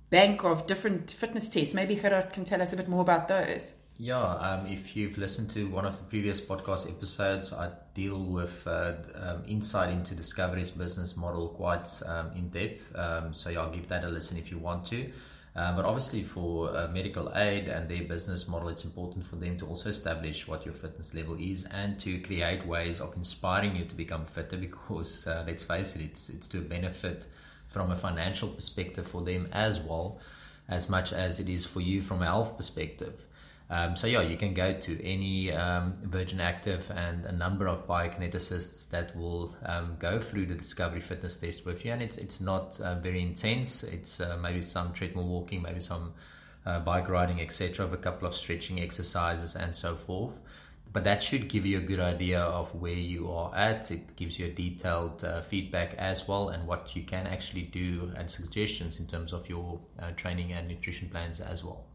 bank 0.09 0.43
of 0.43 0.65
different 0.65 1.11
fitness 1.11 1.47
tests. 1.47 1.75
Maybe 1.75 1.95
Gerhard 1.95 2.33
can 2.33 2.43
tell 2.43 2.61
us 2.61 2.73
a 2.73 2.77
bit 2.77 2.87
more 2.87 3.01
about 3.01 3.27
those. 3.27 3.73
Yeah, 3.97 4.21
um, 4.21 4.65
if 4.65 4.95
you've 4.95 5.17
listened 5.17 5.49
to 5.51 5.67
one 5.69 5.85
of 5.85 5.97
the 5.97 6.03
previous 6.05 6.41
podcast 6.41 6.89
episodes, 6.89 7.53
I 7.53 7.71
deal 7.93 8.19
with 8.23 8.65
uh, 8.65 8.93
um, 9.13 9.43
insight 9.47 9.89
into 9.93 10.15
Discovery's 10.15 10.71
business 10.71 11.15
model 11.15 11.49
quite 11.49 11.87
um, 12.07 12.31
in 12.35 12.49
depth. 12.49 12.81
Um, 12.95 13.33
so, 13.33 13.51
yeah, 13.51 13.61
I'll 13.61 13.69
give 13.69 13.87
that 13.89 14.03
a 14.03 14.09
listen 14.09 14.37
if 14.37 14.49
you 14.49 14.57
want 14.57 14.85
to. 14.87 15.11
Um, 15.55 15.75
but 15.75 15.85
obviously, 15.85 16.23
for 16.23 16.75
uh, 16.75 16.87
medical 16.87 17.31
aid 17.35 17.67
and 17.67 17.87
their 17.87 18.03
business 18.03 18.47
model, 18.47 18.69
it's 18.69 18.83
important 18.83 19.27
for 19.27 19.35
them 19.35 19.59
to 19.59 19.67
also 19.67 19.89
establish 19.89 20.47
what 20.47 20.65
your 20.65 20.73
fitness 20.73 21.13
level 21.13 21.35
is 21.39 21.65
and 21.65 21.99
to 21.99 22.19
create 22.21 22.65
ways 22.65 22.99
of 22.99 23.15
inspiring 23.15 23.75
you 23.75 23.85
to 23.85 23.93
become 23.93 24.25
fitter. 24.25 24.57
Because 24.63 25.27
uh, 25.27 25.43
let's 25.45 25.63
face 25.63 25.95
it, 25.95 26.01
it's 26.01 26.29
it's 26.29 26.47
to 26.47 26.61
benefit 26.61 27.27
from 27.67 27.91
a 27.91 27.95
financial 27.95 28.49
perspective 28.49 29.07
for 29.07 29.21
them 29.21 29.47
as 29.51 29.79
well, 29.81 30.19
as 30.67 30.89
much 30.89 31.13
as 31.13 31.39
it 31.39 31.47
is 31.47 31.63
for 31.63 31.81
you 31.81 32.01
from 32.01 32.23
a 32.23 32.25
health 32.25 32.57
perspective. 32.57 33.23
Um, 33.69 33.95
so 33.95 34.07
yeah, 34.07 34.21
you 34.21 34.37
can 34.37 34.53
go 34.53 34.73
to 34.73 35.03
any 35.03 35.51
um, 35.51 35.95
Virgin 36.03 36.39
Active 36.41 36.91
and 36.91 37.25
a 37.25 37.31
number 37.31 37.67
of 37.67 37.87
biokineticists 37.87 38.89
that 38.89 39.15
will 39.15 39.55
um, 39.65 39.95
go 39.99 40.19
through 40.19 40.47
the 40.47 40.53
Discovery 40.55 41.01
Fitness 41.01 41.37
Test 41.37 41.65
with 41.65 41.85
you, 41.85 41.91
and 41.91 42.01
it's 42.01 42.17
it's 42.17 42.41
not 42.41 42.79
uh, 42.81 42.99
very 42.99 43.21
intense. 43.21 43.83
It's 43.83 44.19
uh, 44.19 44.37
maybe 44.41 44.61
some 44.61 44.93
treadmill 44.93 45.27
walking, 45.27 45.61
maybe 45.61 45.79
some 45.79 46.13
uh, 46.65 46.81
bike 46.81 47.09
riding, 47.09 47.41
etc., 47.41 47.87
with 47.87 47.99
a 47.99 48.03
couple 48.03 48.27
of 48.27 48.35
stretching 48.35 48.79
exercises 48.81 49.55
and 49.55 49.75
so 49.75 49.95
forth. 49.95 50.33
But 50.91 51.05
that 51.05 51.23
should 51.23 51.49
give 51.49 51.65
you 51.65 51.79
a 51.79 51.81
good 51.81 51.99
idea 51.99 52.39
of 52.39 52.75
where 52.75 52.93
you 52.93 53.31
are 53.31 53.55
at. 53.55 53.89
It 53.89 54.15
gives 54.15 54.37
you 54.37 54.45
a 54.45 54.51
detailed 54.51 55.23
uh, 55.23 55.41
feedback 55.41 55.95
as 55.95 56.27
well, 56.27 56.49
and 56.49 56.67
what 56.67 56.95
you 56.95 57.03
can 57.03 57.25
actually 57.25 57.63
do 57.63 58.11
and 58.15 58.29
suggestions 58.29 58.99
in 58.99 59.07
terms 59.07 59.33
of 59.33 59.49
your 59.49 59.79
uh, 59.99 60.11
training 60.11 60.51
and 60.51 60.67
nutrition 60.67 61.09
plans 61.09 61.39
as 61.39 61.63
well. 61.63 61.85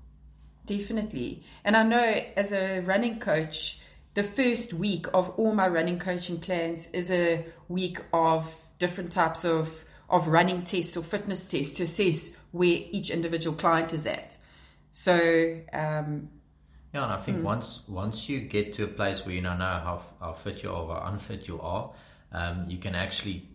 Definitely. 0.69 1.43
And 1.65 1.75
I 1.75 1.83
know 1.83 2.23
as 2.37 2.53
a 2.53 2.81
running 2.81 3.21
coach, 3.21 3.81
the 4.13 4.23
first 4.23 4.75
week 4.75 5.07
of 5.15 5.31
all 5.39 5.55
my 5.55 5.67
running 5.67 5.99
coaching 5.99 6.39
plans 6.39 6.89
is 6.93 7.11
a 7.11 7.47
week 7.69 8.01
of 8.13 8.55
different 8.79 9.11
types 9.11 9.47
of, 9.47 9.85
of 10.11 10.29
running 10.29 10.65
tests 10.65 10.95
or 10.95 11.03
fitness 11.03 11.49
tests 11.49 11.79
to 11.79 11.85
assess 11.85 12.31
where 12.53 12.81
each 12.91 13.09
individual 13.09 13.57
client 13.57 13.95
is 13.95 14.07
at. 14.07 14.37
So, 14.93 15.59
um, 15.73 16.29
yeah, 16.93 17.05
and 17.05 17.13
I 17.13 17.19
think 17.19 17.39
mm. 17.39 17.45
once 17.45 17.83
once 17.89 18.29
you 18.29 18.41
get 18.41 18.75
to 18.75 18.85
a 18.85 18.89
place 18.89 19.25
where 19.25 19.35
you 19.35 19.41
know 19.41 19.51
how, 19.51 20.03
how 20.21 20.35
fit 20.35 20.63
you 20.63 20.71
are 20.71 20.83
or 20.83 21.03
unfit 21.07 21.49
you 21.49 21.61
are, 21.63 21.93
um, 22.33 22.67
you 22.69 22.77
can 22.77 22.95
actually 22.95 23.48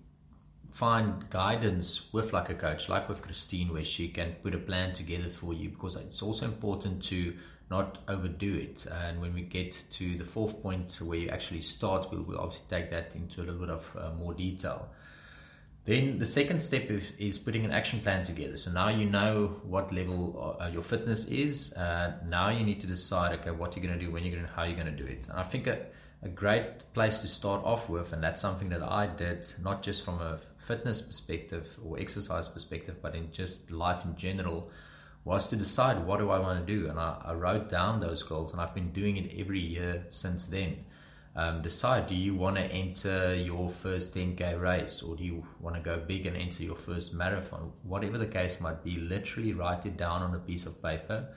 find 0.73 1.29
guidance 1.29 2.11
with 2.13 2.33
like 2.33 2.49
a 2.49 2.55
coach, 2.55 2.89
like 2.89 3.07
with 3.07 3.21
Christine, 3.21 3.71
where 3.71 3.85
she 3.85 4.09
can 4.09 4.33
put 4.41 4.55
a 4.55 4.57
plan 4.57 4.91
together 4.91 5.29
for 5.29 5.53
you 5.53 5.69
because 5.69 5.95
it's 5.95 6.23
also 6.23 6.45
important 6.45 7.03
to 7.05 7.35
not 7.69 7.99
overdo 8.07 8.55
it. 8.55 8.85
And 8.87 9.21
when 9.21 9.35
we 9.35 9.41
get 9.41 9.85
to 9.91 10.17
the 10.17 10.25
fourth 10.25 10.61
point 10.63 10.97
where 10.99 11.19
you 11.19 11.29
actually 11.29 11.61
start, 11.61 12.07
we'll, 12.11 12.23
we'll 12.23 12.39
obviously 12.39 12.65
take 12.69 12.89
that 12.89 13.15
into 13.15 13.41
a 13.41 13.43
little 13.43 13.59
bit 13.59 13.69
of 13.69 13.85
uh, 13.95 14.09
more 14.15 14.33
detail. 14.33 14.89
Then 15.85 16.17
the 16.17 16.25
second 16.25 16.61
step 16.61 16.89
is, 16.89 17.11
is, 17.17 17.37
putting 17.37 17.65
an 17.65 17.71
action 17.71 17.99
plan 17.99 18.25
together. 18.25 18.55
So 18.55 18.71
now 18.71 18.87
you 18.87 19.09
know 19.09 19.59
what 19.63 19.93
level 19.93 20.55
uh, 20.59 20.67
your 20.67 20.81
fitness 20.81 21.25
is. 21.25 21.73
Uh, 21.73 22.13
now 22.25 22.49
you 22.49 22.63
need 22.63 22.79
to 22.81 22.87
decide, 22.87 23.37
okay, 23.39 23.51
what 23.51 23.75
you're 23.75 23.85
going 23.85 23.99
to 23.99 24.05
do, 24.05 24.09
when 24.09 24.23
you're 24.23 24.33
going 24.33 24.47
to, 24.47 24.53
how 24.53 24.63
you're 24.63 24.77
going 24.77 24.95
to 24.95 25.03
do 25.03 25.05
it. 25.05 25.27
And 25.27 25.37
I 25.37 25.43
think 25.43 25.67
a, 25.67 25.85
a 26.21 26.29
great 26.29 26.93
place 26.93 27.19
to 27.19 27.27
start 27.27 27.65
off 27.65 27.89
with, 27.89 28.13
and 28.13 28.23
that's 28.23 28.41
something 28.41 28.69
that 28.69 28.81
I 28.81 29.07
did, 29.07 29.45
not 29.61 29.83
just 29.83 30.05
from 30.05 30.21
a 30.21 30.39
fitness 30.57 31.01
perspective 31.01 31.67
or 31.83 31.99
exercise 31.99 32.47
perspective, 32.47 33.01
but 33.01 33.13
in 33.13 33.29
just 33.33 33.69
life 33.69 34.05
in 34.05 34.15
general, 34.15 34.71
was 35.25 35.49
to 35.49 35.57
decide 35.57 36.05
what 36.05 36.19
do 36.19 36.29
I 36.29 36.39
want 36.39 36.65
to 36.65 36.73
do. 36.73 36.89
And 36.89 36.97
I, 36.97 37.21
I 37.25 37.33
wrote 37.33 37.67
down 37.67 37.99
those 37.99 38.23
goals, 38.23 38.53
and 38.53 38.61
I've 38.61 38.73
been 38.73 38.93
doing 38.93 39.17
it 39.17 39.37
every 39.37 39.59
year 39.59 40.05
since 40.07 40.45
then. 40.45 40.85
Um, 41.35 41.63
decide 41.63 42.07
do 42.07 42.13
you 42.13 42.35
want 42.35 42.57
to 42.57 42.61
enter 42.61 43.33
your 43.33 43.67
first 43.67 44.13
10k 44.13 44.61
race 44.61 45.01
or 45.01 45.15
do 45.15 45.23
you 45.23 45.43
want 45.59 45.75
to 45.75 45.81
go 45.81 45.97
big 45.97 46.27
and 46.27 46.37
enter 46.37 46.61
your 46.61 46.75
first 46.75 47.11
marathon 47.11 47.71
whatever 47.81 48.19
the 48.19 48.27
case 48.27 48.61
might 48.61 48.83
be 48.83 48.97
literally 48.97 49.51
write 49.51 49.83
it 49.87 49.97
down 49.97 50.21
on 50.21 50.35
a 50.35 50.37
piece 50.37 50.67
of 50.67 50.79
paper 50.83 51.27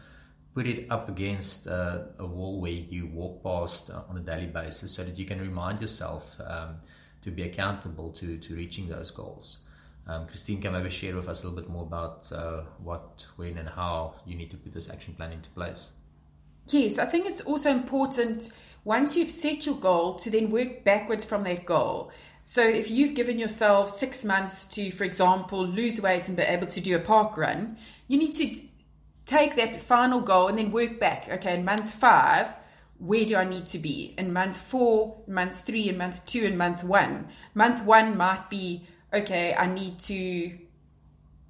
put 0.56 0.66
it 0.66 0.86
up 0.90 1.10
against 1.10 1.68
uh, 1.68 2.04
a 2.18 2.26
wall 2.26 2.62
where 2.62 2.72
you 2.72 3.06
walk 3.06 3.42
past 3.42 3.90
uh, 3.90 4.02
on 4.08 4.16
a 4.16 4.20
daily 4.20 4.46
basis 4.46 4.90
so 4.90 5.04
that 5.04 5.18
you 5.18 5.26
can 5.26 5.38
remind 5.38 5.82
yourself 5.82 6.34
um, 6.46 6.76
to 7.20 7.30
be 7.30 7.42
accountable 7.42 8.10
to, 8.10 8.38
to 8.38 8.54
reaching 8.54 8.88
those 8.88 9.10
goals. 9.10 9.58
Um, 10.06 10.26
Christine 10.26 10.62
can 10.62 10.72
maybe 10.72 10.88
share 10.88 11.14
with 11.14 11.28
us 11.28 11.42
a 11.42 11.48
little 11.48 11.60
bit 11.60 11.68
more 11.68 11.82
about 11.82 12.32
uh, 12.32 12.62
what, 12.82 13.22
when, 13.36 13.58
and 13.58 13.68
how 13.68 14.14
you 14.24 14.34
need 14.34 14.50
to 14.50 14.56
put 14.56 14.72
this 14.72 14.88
action 14.88 15.12
plan 15.12 15.32
into 15.32 15.50
place. 15.50 15.88
Yes, 16.68 16.99
I 16.99 17.06
think 17.06 17.26
it's 17.26 17.40
also 17.42 17.70
important 17.70 18.50
once 18.85 19.16
you've 19.16 19.30
set 19.30 19.66
your 19.66 19.76
goal 19.76 20.14
to 20.14 20.30
then 20.30 20.50
work 20.50 20.85
backwards 20.85 21.25
from 21.25 21.44
that 21.44 21.66
goal. 21.66 22.11
So 22.44 22.62
if 22.62 22.90
you've 22.90 23.14
given 23.14 23.38
yourself 23.38 23.90
six 23.90 24.25
months 24.25 24.64
to, 24.66 24.90
for 24.92 25.04
example, 25.04 25.66
lose 25.66 26.00
weight 26.00 26.28
and 26.28 26.37
be 26.37 26.44
able 26.44 26.68
to 26.68 26.80
do 26.80 26.94
a 26.94 27.00
park 27.00 27.37
run, 27.37 27.76
you 28.06 28.18
need 28.18 28.35
to 28.35 28.61
take 29.25 29.56
that 29.56 29.82
final 29.82 30.20
goal 30.20 30.46
and 30.46 30.56
then 30.56 30.70
work 30.70 31.00
back. 31.00 31.28
Okay, 31.28 31.54
in 31.54 31.64
month 31.64 31.90
five, 31.90 32.49
where 32.99 33.25
do 33.25 33.37
I 33.37 33.44
need 33.44 33.66
to 33.66 33.78
be 33.78 34.14
in 34.16 34.32
month 34.32 34.56
four, 34.56 35.20
month 35.26 35.64
three, 35.64 35.88
and 35.88 35.99
month 35.99 36.25
two, 36.25 36.44
and 36.44 36.56
month 36.56 36.85
one? 36.85 37.28
Month 37.54 37.82
one 37.82 38.16
might 38.16 38.49
be 38.49 38.87
okay, 39.12 39.54
I 39.54 39.66
need 39.66 39.99
to 40.00 40.56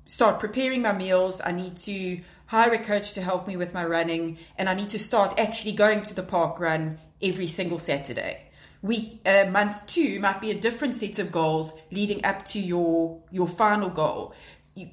start 0.06 0.40
preparing 0.40 0.80
my 0.80 0.92
meals, 0.92 1.42
I 1.44 1.52
need 1.52 1.76
to 1.78 2.20
hire 2.46 2.72
a 2.72 2.78
coach 2.78 3.12
to 3.12 3.22
help 3.22 3.46
me 3.46 3.56
with 3.56 3.74
my 3.74 3.84
running, 3.84 4.38
and 4.56 4.68
I 4.68 4.74
need 4.74 4.88
to 4.88 4.98
start 4.98 5.38
actually 5.38 5.72
going 5.72 6.02
to 6.04 6.14
the 6.14 6.22
park 6.22 6.58
run 6.58 6.98
every 7.20 7.46
single 7.46 7.78
Saturday. 7.78 8.42
Week 8.80 9.20
uh, 9.26 9.44
month 9.50 9.86
two 9.86 10.18
might 10.20 10.40
be 10.40 10.50
a 10.50 10.58
different 10.58 10.94
set 10.94 11.18
of 11.18 11.30
goals 11.30 11.74
leading 11.90 12.24
up 12.24 12.44
to 12.46 12.60
your 12.60 13.20
your 13.30 13.48
final 13.48 13.90
goal. 13.90 14.34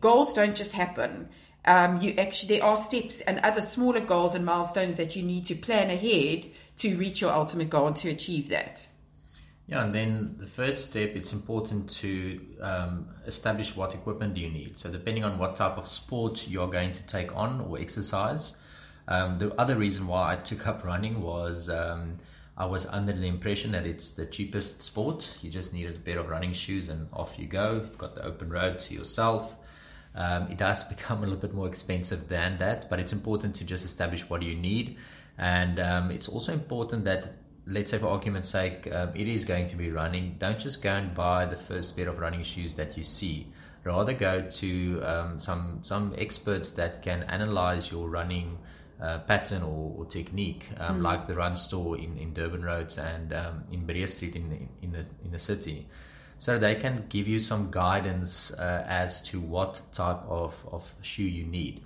Goals 0.01 0.33
don't 0.33 0.55
just 0.55 0.73
happen 0.73 1.29
um, 1.65 2.01
you 2.01 2.13
actually 2.17 2.55
there 2.57 2.65
are 2.65 2.77
steps 2.77 3.21
and 3.21 3.39
other 3.39 3.61
smaller 3.61 4.01
goals 4.01 4.35
and 4.35 4.45
milestones 4.45 4.97
that 4.97 5.15
you 5.15 5.23
need 5.23 5.45
to 5.45 5.55
plan 5.55 5.89
ahead 5.89 6.49
to 6.77 6.95
reach 6.97 7.21
your 7.21 7.31
ultimate 7.31 7.69
goal 7.69 7.87
and 7.87 7.95
to 7.97 8.09
achieve 8.09 8.49
that. 8.49 8.85
Yeah, 9.67 9.85
and 9.85 9.95
then 9.95 10.35
the 10.37 10.45
third 10.45 10.77
step, 10.77 11.15
it's 11.15 11.31
important 11.31 11.89
to 12.01 12.41
um, 12.61 13.07
establish 13.25 13.75
what 13.75 13.93
equipment 13.93 14.33
do 14.33 14.41
you 14.41 14.49
need. 14.49 14.77
So 14.77 14.91
depending 14.91 15.23
on 15.23 15.37
what 15.37 15.55
type 15.55 15.77
of 15.77 15.87
sport 15.87 16.47
you're 16.47 16.67
going 16.67 16.91
to 16.93 17.01
take 17.03 17.33
on 17.35 17.61
or 17.61 17.79
exercise. 17.79 18.57
Um, 19.07 19.39
the 19.39 19.53
other 19.55 19.77
reason 19.77 20.07
why 20.07 20.33
I 20.33 20.35
took 20.35 20.67
up 20.67 20.83
running 20.83 21.21
was 21.21 21.69
um, 21.69 22.17
I 22.57 22.65
was 22.65 22.85
under 22.87 23.13
the 23.13 23.27
impression 23.27 23.71
that 23.71 23.85
it's 23.85 24.11
the 24.11 24.25
cheapest 24.25 24.81
sport. 24.81 25.29
You 25.41 25.49
just 25.49 25.73
needed 25.73 25.95
a 25.95 25.99
pair 25.99 26.19
of 26.19 26.29
running 26.29 26.53
shoes 26.53 26.89
and 26.89 27.07
off 27.11 27.39
you 27.39 27.47
go. 27.47 27.75
You've 27.75 27.97
got 27.97 28.15
the 28.15 28.23
open 28.23 28.49
road 28.49 28.79
to 28.81 28.93
yourself. 28.93 29.55
Um, 30.15 30.51
it 30.51 30.57
does 30.57 30.83
become 30.95 31.19
a 31.19 31.21
little 31.21 31.37
bit 31.37 31.53
more 31.53 31.67
expensive 31.67 32.27
than 32.27 32.57
that, 32.59 32.89
but 32.89 32.99
it's 32.99 33.13
important 33.13 33.55
to 33.55 33.63
just 33.63 33.85
establish 33.85 34.29
what 34.29 34.41
you 34.41 34.55
need. 34.55 34.97
And 35.37 35.79
um, 35.79 36.11
it's 36.11 36.29
also 36.29 36.53
important 36.53 37.05
that, 37.05 37.33
let's 37.65 37.91
say, 37.91 37.97
for 37.97 38.07
argument's 38.07 38.49
sake, 38.49 38.89
um, 38.91 39.11
it 39.15 39.27
is 39.27 39.45
going 39.45 39.67
to 39.69 39.75
be 39.75 39.89
running. 39.89 40.35
Don't 40.39 40.59
just 40.59 40.81
go 40.81 40.91
and 40.91 41.13
buy 41.13 41.45
the 41.45 41.55
first 41.55 41.95
pair 41.95 42.09
of 42.09 42.19
running 42.19 42.43
shoes 42.43 42.73
that 42.75 42.97
you 42.97 43.03
see. 43.03 43.47
Rather 43.83 44.13
go 44.13 44.41
to 44.41 45.01
um, 45.03 45.39
some 45.39 45.79
some 45.81 46.15
experts 46.17 46.71
that 46.71 47.01
can 47.01 47.23
analyze 47.23 47.91
your 47.91 48.09
running 48.09 48.57
uh, 49.01 49.19
pattern 49.19 49.61
or, 49.61 49.93
or 49.97 50.05
technique, 50.05 50.65
um, 50.77 50.99
mm. 50.99 51.03
like 51.03 51.27
the 51.27 51.35
run 51.35 51.57
store 51.57 51.97
in, 51.97 52.17
in 52.17 52.33
Durban 52.33 52.63
Roads 52.63 52.97
and 52.97 53.33
um, 53.33 53.63
in 53.71 53.85
Berea 53.85 54.07
Street 54.07 54.37
in, 54.37 54.69
in 54.81 54.93
the 54.93 55.05
in 55.25 55.31
the 55.31 55.39
city, 55.39 55.85
so 56.37 56.57
they 56.57 56.75
can 56.75 57.05
give 57.09 57.27
you 57.27 57.39
some 57.39 57.71
guidance 57.71 58.51
uh, 58.53 58.85
as 58.87 59.21
to 59.23 59.41
what 59.41 59.81
type 59.91 60.21
of, 60.27 60.55
of 60.71 60.95
shoe 61.01 61.23
you 61.23 61.43
need. 61.43 61.83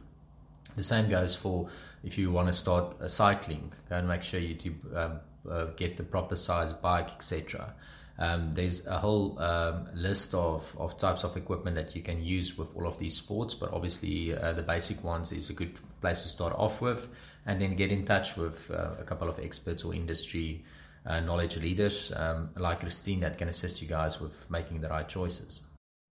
The 0.76 0.84
same 0.84 1.10
goes 1.10 1.36
for 1.36 1.70
if 2.04 2.20
you 2.20 2.32
want 2.32 2.50
to 2.50 2.54
start 2.54 3.10
cycling. 3.10 3.74
Go 3.90 3.96
and 3.96 4.08
make 4.08 4.22
sure 4.22 4.40
you 4.40 4.54
do, 4.54 4.76
um, 4.96 5.20
uh, 5.50 5.66
get 5.76 5.98
the 5.98 6.04
proper 6.04 6.36
size 6.36 6.74
bike, 6.74 7.10
etc. 7.16 7.74
Um, 8.20 8.52
there's 8.54 8.86
a 8.88 8.98
whole 8.98 9.38
um, 9.40 9.88
list 9.94 10.34
of, 10.34 10.76
of 10.78 10.98
types 10.98 11.24
of 11.24 11.38
equipment 11.38 11.76
that 11.76 11.96
you 11.96 12.02
can 12.02 12.24
use 12.24 12.58
with 12.58 12.68
all 12.76 12.88
of 12.88 12.98
these 12.98 13.16
sports, 13.16 13.54
but 13.54 13.72
obviously 13.72 14.36
uh, 14.36 14.54
the 14.54 14.64
basic 14.64 15.04
ones 15.04 15.32
is 15.32 15.50
a 15.50 15.54
good 15.54 15.78
place 16.02 16.24
to 16.24 16.30
start 16.30 16.54
off 16.54 16.82
with, 16.82 17.08
and 17.46 17.62
then 17.62 17.76
get 17.76 17.92
in 17.92 18.06
touch 18.06 18.36
with 18.36 18.70
uh, 18.72 18.96
a 19.00 19.04
couple 19.04 19.30
of 19.30 19.40
experts 19.40 19.84
or 19.84 19.94
industry 19.94 20.64
uh, 21.06 21.20
knowledge 21.20 21.58
leaders 21.58 22.12
um, 22.16 22.50
like 22.56 22.80
Christine 22.80 23.20
that 23.22 23.38
can 23.38 23.50
assist 23.50 23.82
you 23.82 23.88
guys 23.88 24.20
with 24.20 24.34
making 24.50 24.82
the 24.82 24.90
right 24.90 25.08
choices. 25.08 25.62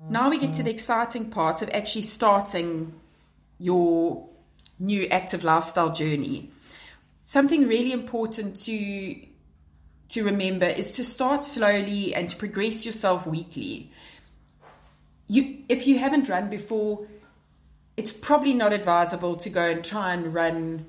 Now 0.08 0.30
we 0.30 0.38
get 0.38 0.52
to 0.54 0.62
the 0.62 0.70
exciting 0.70 1.30
part 1.30 1.62
of 1.62 1.70
actually 1.70 2.02
starting 2.02 2.92
your 3.58 4.28
new 4.78 5.06
active 5.08 5.42
lifestyle 5.42 5.92
journey. 5.92 6.50
Something 7.28 7.66
really 7.66 7.90
important 7.90 8.60
to 8.66 9.16
to 10.10 10.24
remember 10.24 10.66
is 10.66 10.92
to 10.92 11.02
start 11.02 11.44
slowly 11.44 12.14
and 12.14 12.28
to 12.28 12.36
progress 12.36 12.86
yourself 12.86 13.26
weekly. 13.26 13.90
You, 15.26 15.64
if 15.68 15.88
you 15.88 15.98
haven't 15.98 16.28
run 16.28 16.48
before, 16.48 17.08
it's 17.96 18.12
probably 18.12 18.54
not 18.54 18.72
advisable 18.72 19.34
to 19.38 19.50
go 19.50 19.68
and 19.68 19.84
try 19.84 20.14
and 20.14 20.32
run 20.32 20.86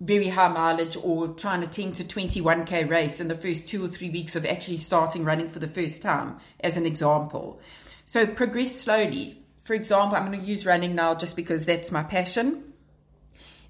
very 0.00 0.26
high 0.26 0.48
mileage 0.48 0.96
or 1.00 1.28
try 1.28 1.54
and 1.54 1.62
attempt 1.62 2.00
a 2.00 2.04
21k 2.04 2.90
race 2.90 3.20
in 3.20 3.28
the 3.28 3.36
first 3.36 3.68
two 3.68 3.84
or 3.84 3.88
three 3.88 4.10
weeks 4.10 4.34
of 4.34 4.44
actually 4.44 4.78
starting 4.78 5.24
running 5.24 5.48
for 5.48 5.60
the 5.60 5.68
first 5.68 6.02
time, 6.02 6.38
as 6.58 6.76
an 6.76 6.84
example. 6.84 7.60
So 8.06 8.26
progress 8.26 8.74
slowly. 8.74 9.40
For 9.62 9.74
example, 9.74 10.16
I'm 10.16 10.26
going 10.26 10.40
to 10.40 10.44
use 10.44 10.66
running 10.66 10.96
now 10.96 11.14
just 11.14 11.36
because 11.36 11.64
that's 11.64 11.92
my 11.92 12.02
passion. 12.02 12.72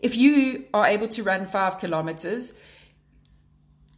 If 0.00 0.16
you 0.16 0.66
are 0.74 0.86
able 0.86 1.08
to 1.08 1.22
run 1.22 1.46
five 1.46 1.78
kilometers, 1.78 2.52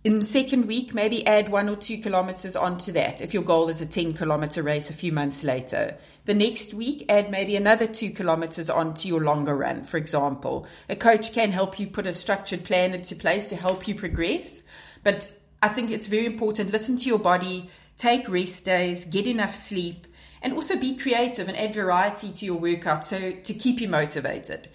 in 0.05 0.21
the 0.21 0.25
second 0.25 0.67
week, 0.67 0.95
maybe 0.95 1.27
add 1.27 1.51
one 1.51 1.69
or 1.69 1.75
two 1.75 1.99
kilometers 1.99 2.55
onto 2.55 2.93
that 2.93 3.21
if 3.21 3.35
your 3.35 3.43
goal 3.43 3.69
is 3.69 3.81
a 3.81 3.87
10 3.87 4.15
kilometer 4.15 4.63
race 4.63 4.91
a 4.91 4.95
few 4.95 5.13
months 5.13 5.43
later. 5.43 5.99
The 6.25 6.35
next 6.35 6.73
week, 6.73 7.05
add 7.09 7.31
maybe 7.31 7.57
another 7.57 7.87
two 7.87 8.11
kilometers 8.11 8.71
onto 8.71 9.09
your 9.09 9.21
longer 9.21 9.57
run, 9.57 9.85
for 9.85 9.97
example. 9.97 10.67
A 10.89 10.95
coach 10.95 11.33
can 11.33 11.51
help 11.51 11.81
you 11.81 11.89
put 11.89 12.07
a 12.07 12.13
structured 12.13 12.65
plan 12.65 12.95
into 12.95 13.17
place 13.17 13.49
to 13.49 13.57
help 13.57 13.89
you 13.89 13.95
progress. 13.97 14.63
But 15.03 15.33
I 15.63 15.69
think 15.69 15.91
it's 15.91 16.07
very 16.07 16.27
important 16.27 16.71
listen 16.71 16.97
to 16.99 17.09
your 17.09 17.19
body, 17.19 17.69
take 17.97 18.29
rest 18.29 18.65
days, 18.65 19.05
get 19.05 19.27
enough 19.27 19.57
sleep, 19.57 20.07
and 20.43 20.53
also 20.53 20.79
be 20.79 20.97
creative 20.97 21.49
and 21.49 21.57
add 21.59 21.75
variety 21.75 22.31
to 22.31 22.47
your 22.47 22.59
workout 22.59 23.05
so 23.05 23.33
to 23.33 23.55
keep 23.55 23.81
you 23.81 23.89
motivated. 23.89 24.69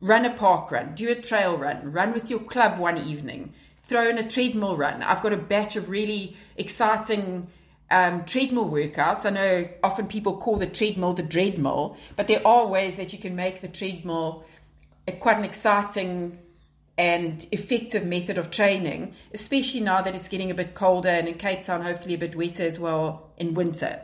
Run 0.00 0.24
a 0.24 0.32
park 0.32 0.70
run, 0.70 0.94
do 0.94 1.08
a 1.10 1.14
trail 1.14 1.56
run, 1.56 1.92
run 1.92 2.12
with 2.12 2.30
your 2.30 2.40
club 2.40 2.78
one 2.78 2.98
evening 2.98 3.52
throw 3.90 4.08
in 4.08 4.18
a 4.18 4.28
treadmill 4.28 4.76
run. 4.76 5.02
I've 5.02 5.20
got 5.20 5.32
a 5.32 5.36
batch 5.36 5.74
of 5.74 5.90
really 5.90 6.36
exciting 6.56 7.48
um, 7.90 8.24
treadmill 8.24 8.70
workouts. 8.70 9.26
I 9.26 9.30
know 9.30 9.68
often 9.82 10.06
people 10.06 10.36
call 10.36 10.58
the 10.58 10.68
treadmill 10.68 11.12
the 11.14 11.24
dreadmill, 11.24 11.96
but 12.14 12.28
there 12.28 12.46
are 12.46 12.68
ways 12.68 12.94
that 12.96 13.12
you 13.12 13.18
can 13.18 13.34
make 13.34 13.62
the 13.62 13.68
treadmill 13.68 14.44
a, 15.08 15.12
quite 15.12 15.38
an 15.38 15.44
exciting 15.44 16.38
and 16.96 17.44
effective 17.50 18.06
method 18.06 18.38
of 18.38 18.52
training, 18.52 19.12
especially 19.34 19.80
now 19.80 20.02
that 20.02 20.14
it's 20.14 20.28
getting 20.28 20.52
a 20.52 20.54
bit 20.54 20.76
colder 20.76 21.08
and 21.08 21.26
in 21.26 21.34
Cape 21.34 21.64
Town, 21.64 21.82
hopefully 21.82 22.14
a 22.14 22.18
bit 22.18 22.36
wetter 22.36 22.64
as 22.64 22.78
well 22.78 23.32
in 23.38 23.54
winter. 23.54 24.00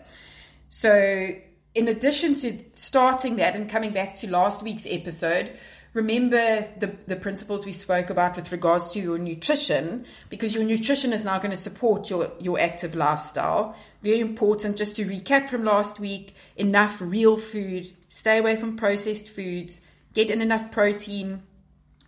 So, 0.68 1.28
in 1.76 1.86
addition 1.86 2.34
to 2.36 2.58
starting 2.74 3.36
that 3.36 3.54
and 3.54 3.70
coming 3.70 3.92
back 3.92 4.14
to 4.16 4.30
last 4.30 4.64
week's 4.64 4.86
episode, 4.88 5.56
remember 5.96 6.60
the, 6.78 6.94
the 7.06 7.16
principles 7.16 7.64
we 7.64 7.72
spoke 7.72 8.10
about 8.10 8.36
with 8.36 8.52
regards 8.52 8.92
to 8.92 9.00
your 9.00 9.16
nutrition, 9.16 10.04
because 10.28 10.54
your 10.54 10.62
nutrition 10.62 11.14
is 11.14 11.25
now 11.25 11.38
going 11.38 11.50
to 11.50 11.56
support 11.56 12.10
your, 12.10 12.30
your 12.38 12.60
active 12.60 12.94
lifestyle. 12.94 13.75
Very 14.02 14.21
important, 14.21 14.76
just 14.76 14.94
to 14.97 15.06
recap 15.06 15.49
from 15.49 15.64
last 15.64 15.99
week 15.99 16.34
enough 16.56 17.00
real 17.00 17.38
food, 17.38 17.90
stay 18.10 18.36
away 18.36 18.56
from 18.56 18.76
processed 18.76 19.30
foods, 19.30 19.80
get 20.12 20.30
in 20.30 20.42
enough 20.42 20.71
protein, 20.71 21.42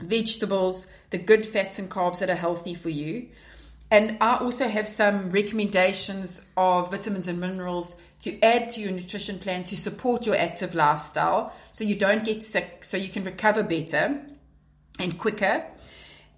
vegetables, 0.01 0.87
the 1.09 1.19
good 1.19 1.47
fats 1.47 1.79
and 1.79 1.91
carbs 1.91 2.19
that 2.19 2.29
are 2.31 2.37
healthy 2.37 2.75
for 2.75 2.91
you. 2.91 3.29
And 3.91 4.19
I 4.21 4.37
also 4.37 4.69
have 4.69 4.87
some 4.87 5.31
recommendations 5.31 6.43
of 6.57 6.91
vitamins 6.91 7.27
and 7.27 7.41
minerals 7.41 7.97
to 8.21 8.39
add 8.43 8.71
to 8.71 8.81
your 8.81 8.91
nutrition 8.91 9.39
plan 9.39 9.65
to 9.65 9.77
support 9.77 10.27
your 10.27 10.37
active 10.37 10.75
lifestyle 10.75 11.55
so 11.73 11.85
you 11.85 11.95
don't 11.95 12.25
get 12.25 12.43
sick, 12.43 12.85
so 12.85 12.97
you 12.97 13.09
can 13.09 13.25
recover 13.25 13.63
better 13.63 14.21
and 14.99 15.19
quicker. 15.19 15.65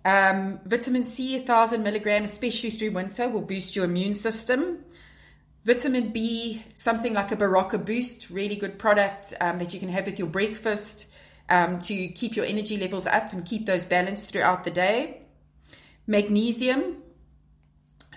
Um, 0.04 0.60
vitamin 0.64 1.04
C, 1.04 1.36
1000 1.38 1.82
milligrams, 1.82 2.30
especially 2.30 2.70
through 2.70 2.92
winter, 2.92 3.28
will 3.28 3.42
boost 3.42 3.74
your 3.74 3.84
immune 3.84 4.14
system. 4.14 4.84
Vitamin 5.64 6.10
B, 6.12 6.64
something 6.74 7.12
like 7.12 7.32
a 7.32 7.36
Berocca 7.36 7.84
Boost, 7.84 8.30
really 8.30 8.56
good 8.56 8.78
product 8.78 9.34
um, 9.40 9.58
that 9.58 9.74
you 9.74 9.80
can 9.80 9.90
have 9.90 10.06
with 10.06 10.18
your 10.18 10.28
breakfast 10.28 11.06
um, 11.50 11.80
to 11.80 12.08
keep 12.08 12.36
your 12.36 12.46
energy 12.46 12.78
levels 12.78 13.06
up 13.06 13.32
and 13.32 13.44
keep 13.44 13.66
those 13.66 13.84
balanced 13.84 14.30
throughout 14.30 14.64
the 14.64 14.70
day. 14.70 15.20
Magnesium, 16.06 17.02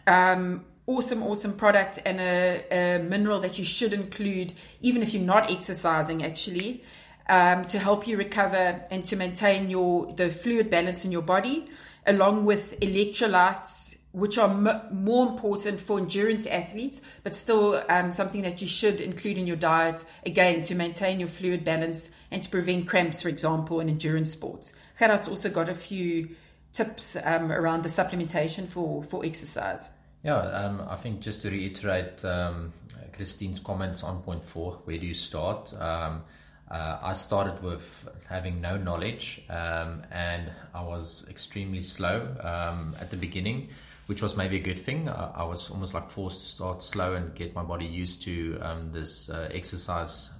um, 0.08 0.66
awesome, 0.88 1.24
awesome 1.24 1.54
product 1.54 2.00
and 2.06 2.20
a, 2.20 2.66
a, 2.72 3.00
mineral 3.00 3.40
that 3.40 3.58
you 3.58 3.66
should 3.66 3.94
include, 3.94 4.54
even 4.82 5.02
if 5.02 5.14
you're 5.14 5.24
not 5.24 5.50
exercising, 5.52 6.24
actually, 6.24 6.84
um, 7.30 7.66
to 7.66 7.80
help 7.80 8.08
you 8.08 8.18
recover 8.18 8.84
and 8.92 9.06
to 9.06 9.16
maintain 9.16 9.70
your 9.70 10.12
the 10.14 10.30
fluid 10.30 10.70
balance 10.70 11.06
in 11.06 11.12
your 11.12 11.22
body, 11.22 11.70
along 12.06 12.46
with 12.46 12.80
electrolytes, 12.82 13.96
which 14.12 14.38
are 14.38 14.50
m- 14.50 14.82
more 14.92 15.28
important 15.28 15.80
for 15.80 15.98
endurance 15.98 16.46
athletes, 16.46 17.02
but 17.24 17.34
still 17.34 17.82
um, 17.90 18.12
something 18.12 18.42
that 18.42 18.62
you 18.62 18.68
should 18.68 19.00
include 19.00 19.38
in 19.38 19.48
your 19.48 19.56
diet 19.56 20.04
again 20.26 20.62
to 20.64 20.76
maintain 20.76 21.20
your 21.20 21.30
fluid 21.30 21.64
balance 21.64 22.10
and 22.30 22.44
to 22.44 22.50
prevent 22.50 22.88
cramps, 22.88 23.22
for 23.22 23.30
example, 23.30 23.80
in 23.80 23.90
endurance 23.90 24.32
sports. 24.32 24.74
Gerhard's 25.00 25.28
also 25.28 25.50
got 25.50 25.70
a 25.70 25.74
few 25.74 26.36
tips 26.74 27.16
um, 27.24 27.52
around 27.52 27.84
the 27.84 27.90
supplementation 27.90 28.68
for 28.68 29.04
for 29.04 29.24
exercise. 29.24 29.90
Yeah, 30.24 30.38
um, 30.38 30.86
I 30.90 30.96
think 30.96 31.22
just 31.22 31.42
to 31.44 31.50
reiterate 31.50 32.24
um, 32.26 32.74
Christine's 33.14 33.60
comments 33.60 34.04
on 34.04 34.22
point 34.24 34.44
four, 34.44 34.80
where 34.86 34.98
do 34.98 35.06
you 35.06 35.14
start? 35.14 35.74
Um, 35.80 36.24
uh, 36.72 36.98
I 37.02 37.14
started 37.14 37.62
with 37.62 38.10
having 38.28 38.60
no 38.62 38.78
knowledge 38.78 39.44
um, 39.50 40.02
and 40.12 40.50
I 40.74 40.82
was 40.82 41.28
extremely 41.30 41.84
slow 41.84 42.36
um, 42.40 42.96
at 43.00 43.12
the 43.12 43.18
beginning, 43.18 43.70
which 44.08 44.22
was 44.22 44.36
maybe 44.36 44.56
a 44.56 44.62
good 44.62 44.84
thing. 44.84 45.08
I, 45.10 45.32
I, 45.36 45.44
was 45.44 45.70
almost 45.70 45.94
like 45.94 46.10
forced 46.10 46.40
to 46.40 46.48
start 46.48 46.82
slow 46.82 47.14
and 47.14 47.36
get 47.36 47.54
my 47.54 47.64
body 47.64 47.86
used 47.86 48.24
to 48.24 48.60
this 48.92 49.30
uh, 49.30 49.50
exercise 49.54 50.32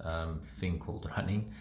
thing 0.60 0.80
called 0.80 1.08
running. 1.16 1.54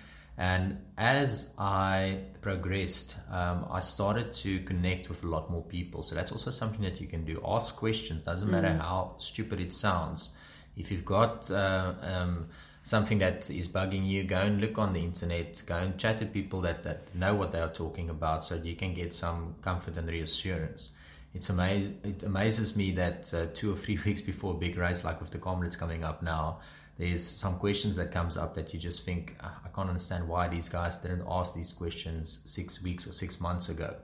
And 0.42 0.78
as 0.98 1.55
I 1.57 2.18
progressed, 2.40 3.14
um, 3.31 3.64
I 3.70 3.78
started 3.78 4.33
to 4.42 4.59
connect 4.64 5.09
with 5.09 5.22
a 5.22 5.28
lot 5.28 5.48
more 5.52 5.62
people. 5.62 6.02
So 6.02 6.16
that's 6.16 6.33
also 6.33 6.50
something 6.50 6.83
that 6.83 7.00
you 7.00 7.07
can 7.07 7.24
do. 7.24 7.40
Ask 7.46 7.76
questions. 7.76 8.24
Doesn't 8.24 8.50
matter 8.50 8.66
mm. 8.66 8.81
how 8.81 9.14
stupid 9.18 9.61
it 9.61 9.72
sounds. 9.72 10.31
If 10.76 10.90
you've 10.90 11.05
got 11.05 11.48
uh, 11.48 11.94
um, 12.02 12.48
something 12.83 13.18
that 13.18 13.50
is 13.50 13.68
bugging 13.68 14.05
you, 14.05 14.24
go 14.24 14.40
and 14.40 14.61
look 14.61 14.78
on 14.78 14.92
the 14.92 14.98
internet. 14.98 15.62
Go 15.64 15.76
and 15.76 15.96
chat 15.96 16.18
to 16.18 16.26
people 16.26 16.61
that, 16.62 16.83
that 16.83 17.14
know 17.14 17.37
what 17.37 17.52
they 17.52 17.61
are 17.61 17.72
talking 17.72 18.11
about, 18.11 18.44
so 18.44 18.57
you 18.57 18.74
can 18.74 18.94
get 18.94 19.14
some 19.14 19.55
comfort 19.62 19.96
and 19.96 20.09
reassurance. 20.09 20.88
It's 21.35 21.50
amaz- 21.50 21.94
It 22.05 22.24
amazes 22.24 22.74
me 22.74 22.90
that 22.96 23.33
uh, 23.33 23.46
two 23.55 23.72
or 23.72 23.76
three 23.76 23.96
weeks 24.05 24.20
before 24.20 24.55
a 24.55 24.57
big 24.57 24.76
race, 24.76 25.05
like 25.05 25.20
with 25.20 25.31
the 25.31 25.38
comrades 25.38 25.76
coming 25.76 26.02
up 26.02 26.20
now, 26.20 26.59
there's 26.98 27.24
some 27.24 27.59
questions 27.59 27.96
that 27.96 28.12
comes 28.12 28.37
up 28.37 28.55
that 28.55 28.72
you 28.74 28.78
just 28.78 29.05
think 29.05 29.37
ah, 29.40 29.61
I 29.64 29.68
can't 29.68 29.88
understand 29.88 30.28
why 30.28 30.48
these 30.48 30.68
guys 30.68 30.98
didn't 30.98 31.24
ask 31.28 31.55
these 31.55 31.72
questions 31.72 32.40
six 32.44 32.83
weeks 32.83 33.07
or 33.07 33.12
six 33.12 33.40
months 33.40 33.68
ago. 33.68 33.96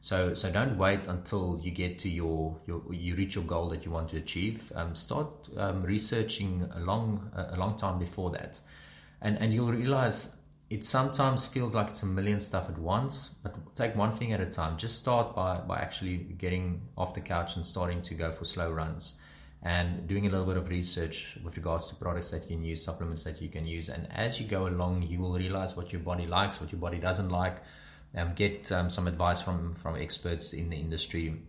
So 0.00 0.34
so 0.34 0.50
don't 0.50 0.76
wait 0.76 1.06
until 1.06 1.60
you 1.62 1.70
get 1.70 2.00
to 2.00 2.08
your, 2.08 2.56
your 2.66 2.82
you 2.92 3.14
reach 3.14 3.36
your 3.36 3.44
goal 3.44 3.68
that 3.68 3.84
you 3.84 3.92
want 3.92 4.08
to 4.10 4.16
achieve. 4.16 4.72
Um, 4.74 4.96
start 4.96 5.28
um, 5.56 5.82
researching 5.82 6.68
a 6.74 6.80
long 6.80 7.30
a 7.34 7.56
long 7.56 7.76
time 7.76 7.98
before 8.00 8.30
that, 8.30 8.58
and 9.20 9.38
and 9.38 9.54
you'll 9.54 9.72
realize 9.72 10.30
it 10.70 10.84
sometimes 10.84 11.46
feels 11.46 11.74
like 11.74 11.88
it's 11.88 12.02
a 12.02 12.06
million 12.06 12.40
stuff 12.40 12.68
at 12.68 12.78
once. 12.78 13.30
But 13.44 13.54
take 13.76 13.94
one 13.94 14.16
thing 14.16 14.32
at 14.32 14.40
a 14.40 14.46
time. 14.46 14.76
Just 14.76 14.98
start 14.98 15.36
by 15.36 15.58
by 15.58 15.78
actually 15.78 16.16
getting 16.16 16.82
off 16.96 17.14
the 17.14 17.20
couch 17.20 17.54
and 17.54 17.64
starting 17.64 18.02
to 18.02 18.14
go 18.14 18.32
for 18.32 18.44
slow 18.44 18.72
runs 18.72 19.14
and 19.62 20.06
doing 20.08 20.26
a 20.26 20.30
little 20.30 20.46
bit 20.46 20.56
of 20.56 20.68
research 20.68 21.38
with 21.44 21.56
regards 21.56 21.88
to 21.88 21.94
products 21.94 22.30
that 22.30 22.42
you 22.42 22.56
can 22.56 22.64
use, 22.64 22.84
supplements 22.84 23.22
that 23.24 23.40
you 23.40 23.48
can 23.48 23.66
use. 23.66 23.88
And 23.88 24.08
as 24.12 24.40
you 24.40 24.46
go 24.46 24.66
along, 24.66 25.02
you 25.02 25.20
will 25.20 25.34
realize 25.34 25.76
what 25.76 25.92
your 25.92 26.02
body 26.02 26.26
likes, 26.26 26.60
what 26.60 26.72
your 26.72 26.80
body 26.80 26.98
doesn't 26.98 27.30
like. 27.30 27.62
um, 28.16 28.34
get 28.34 28.70
um, 28.72 28.90
some 28.90 29.06
advice 29.08 29.40
from 29.40 29.74
from 29.76 29.96
experts 29.96 30.52
in 30.52 30.68
the 30.68 30.76
industry, 30.76 31.40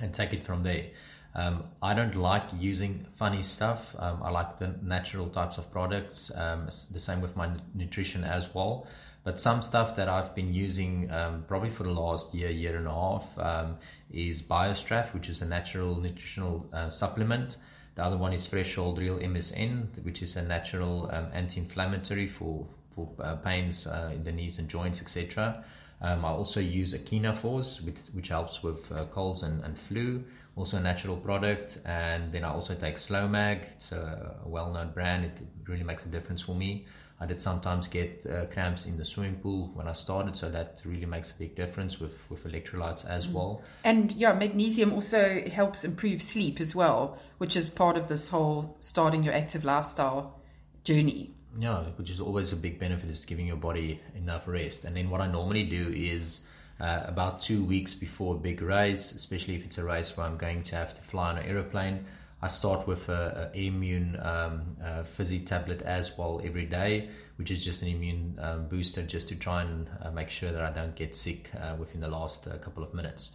and 0.00 0.12
take 0.12 0.32
it 0.32 0.42
from 0.42 0.62
there. 0.62 0.86
Um, 1.34 1.64
I 1.82 1.94
don't 1.94 2.16
like 2.16 2.44
using 2.58 3.06
funny 3.14 3.42
stuff. 3.42 3.94
Um, 3.98 4.22
I 4.22 4.30
like 4.30 4.58
the 4.58 4.74
natural 4.82 5.28
types 5.28 5.58
of 5.58 5.70
products. 5.70 6.32
Um, 6.34 6.68
the 6.90 6.98
same 6.98 7.20
with 7.20 7.36
my 7.36 7.50
nutrition 7.74 8.24
as 8.24 8.54
well. 8.54 8.86
But 9.24 9.40
some 9.40 9.62
stuff 9.62 9.96
that 9.96 10.08
I've 10.08 10.34
been 10.34 10.54
using 10.54 11.10
um, 11.10 11.44
probably 11.46 11.70
for 11.70 11.82
the 11.82 11.90
last 11.90 12.34
year, 12.34 12.50
year 12.50 12.76
and 12.76 12.86
a 12.86 12.92
half 12.92 13.38
um, 13.38 13.76
is 14.10 14.42
BioStrath, 14.42 15.12
which 15.12 15.28
is 15.28 15.42
a 15.42 15.46
natural 15.46 16.00
nutritional 16.00 16.66
uh, 16.72 16.88
supplement. 16.88 17.56
The 17.96 18.04
other 18.04 18.16
one 18.16 18.32
is 18.32 18.46
Threshold 18.46 18.98
Real 18.98 19.18
MSM, 19.18 20.04
which 20.04 20.22
is 20.22 20.36
a 20.36 20.42
natural 20.42 21.10
um, 21.12 21.28
anti-inflammatory 21.32 22.28
for 22.28 22.66
for 22.94 23.08
uh, 23.20 23.36
pains 23.36 23.86
uh, 23.86 24.10
in 24.12 24.24
the 24.24 24.32
knees 24.32 24.58
and 24.58 24.68
joints, 24.68 25.00
etc. 25.00 25.64
Um, 26.00 26.24
I 26.24 26.28
also 26.28 26.60
use 26.60 26.94
Force, 27.40 27.80
which, 27.80 27.96
which 28.12 28.28
helps 28.28 28.62
with 28.62 28.90
uh, 28.92 29.04
colds 29.06 29.42
and, 29.42 29.64
and 29.64 29.76
flu, 29.76 30.22
also 30.56 30.76
a 30.76 30.80
natural 30.80 31.16
product. 31.16 31.78
And 31.84 32.32
then 32.32 32.44
I 32.44 32.50
also 32.50 32.74
take 32.74 32.96
Slowmag, 32.96 33.64
it's 33.76 33.92
a 33.92 34.36
well 34.44 34.72
known 34.72 34.90
brand, 34.90 35.24
it 35.24 35.32
really 35.66 35.84
makes 35.84 36.06
a 36.06 36.08
difference 36.08 36.42
for 36.42 36.54
me. 36.54 36.86
I 37.20 37.26
did 37.26 37.42
sometimes 37.42 37.88
get 37.88 38.24
uh, 38.26 38.46
cramps 38.46 38.86
in 38.86 38.96
the 38.96 39.04
swimming 39.04 39.36
pool 39.36 39.72
when 39.74 39.88
I 39.88 39.92
started, 39.92 40.36
so 40.36 40.48
that 40.50 40.80
really 40.84 41.06
makes 41.06 41.32
a 41.32 41.34
big 41.34 41.56
difference 41.56 41.98
with, 41.98 42.12
with 42.30 42.44
electrolytes 42.44 43.04
as 43.08 43.26
mm. 43.26 43.32
well. 43.32 43.62
And 43.82 44.12
yeah, 44.12 44.32
magnesium 44.34 44.92
also 44.92 45.42
helps 45.50 45.82
improve 45.82 46.22
sleep 46.22 46.60
as 46.60 46.76
well, 46.76 47.18
which 47.38 47.56
is 47.56 47.68
part 47.68 47.96
of 47.96 48.06
this 48.06 48.28
whole 48.28 48.76
starting 48.78 49.24
your 49.24 49.34
active 49.34 49.64
lifestyle 49.64 50.40
journey. 50.84 51.34
Yeah, 51.58 51.84
which 51.96 52.10
is 52.10 52.20
always 52.20 52.52
a 52.52 52.56
big 52.56 52.78
benefit 52.78 53.10
is 53.10 53.24
giving 53.24 53.48
your 53.48 53.56
body 53.56 54.00
enough 54.14 54.46
rest. 54.46 54.84
And 54.84 54.96
then 54.96 55.10
what 55.10 55.20
I 55.20 55.26
normally 55.26 55.64
do 55.64 55.92
is 55.92 56.46
uh, 56.78 57.02
about 57.04 57.40
two 57.40 57.64
weeks 57.64 57.94
before 57.94 58.36
a 58.36 58.38
big 58.38 58.62
race, 58.62 59.10
especially 59.10 59.56
if 59.56 59.64
it's 59.64 59.78
a 59.78 59.84
race 59.84 60.16
where 60.16 60.24
I'm 60.24 60.36
going 60.36 60.62
to 60.64 60.76
have 60.76 60.94
to 60.94 61.02
fly 61.02 61.30
on 61.30 61.38
an 61.38 61.46
aeroplane, 61.46 62.06
I 62.40 62.46
start 62.46 62.86
with 62.86 63.08
a, 63.08 63.50
a 63.52 63.58
immune 63.58 64.16
um, 64.20 64.76
uh, 64.84 65.02
fizzy 65.02 65.40
tablet 65.40 65.82
as 65.82 66.16
well 66.16 66.40
every 66.44 66.66
day, 66.66 67.10
which 67.36 67.50
is 67.50 67.64
just 67.64 67.82
an 67.82 67.88
immune 67.88 68.38
um, 68.40 68.68
booster 68.68 69.02
just 69.02 69.28
to 69.28 69.34
try 69.34 69.62
and 69.62 69.88
uh, 70.00 70.10
make 70.12 70.30
sure 70.30 70.52
that 70.52 70.62
I 70.62 70.70
don't 70.70 70.94
get 70.94 71.16
sick 71.16 71.50
uh, 71.60 71.74
within 71.76 72.00
the 72.00 72.08
last 72.08 72.46
uh, 72.46 72.56
couple 72.58 72.84
of 72.84 72.94
minutes. 72.94 73.30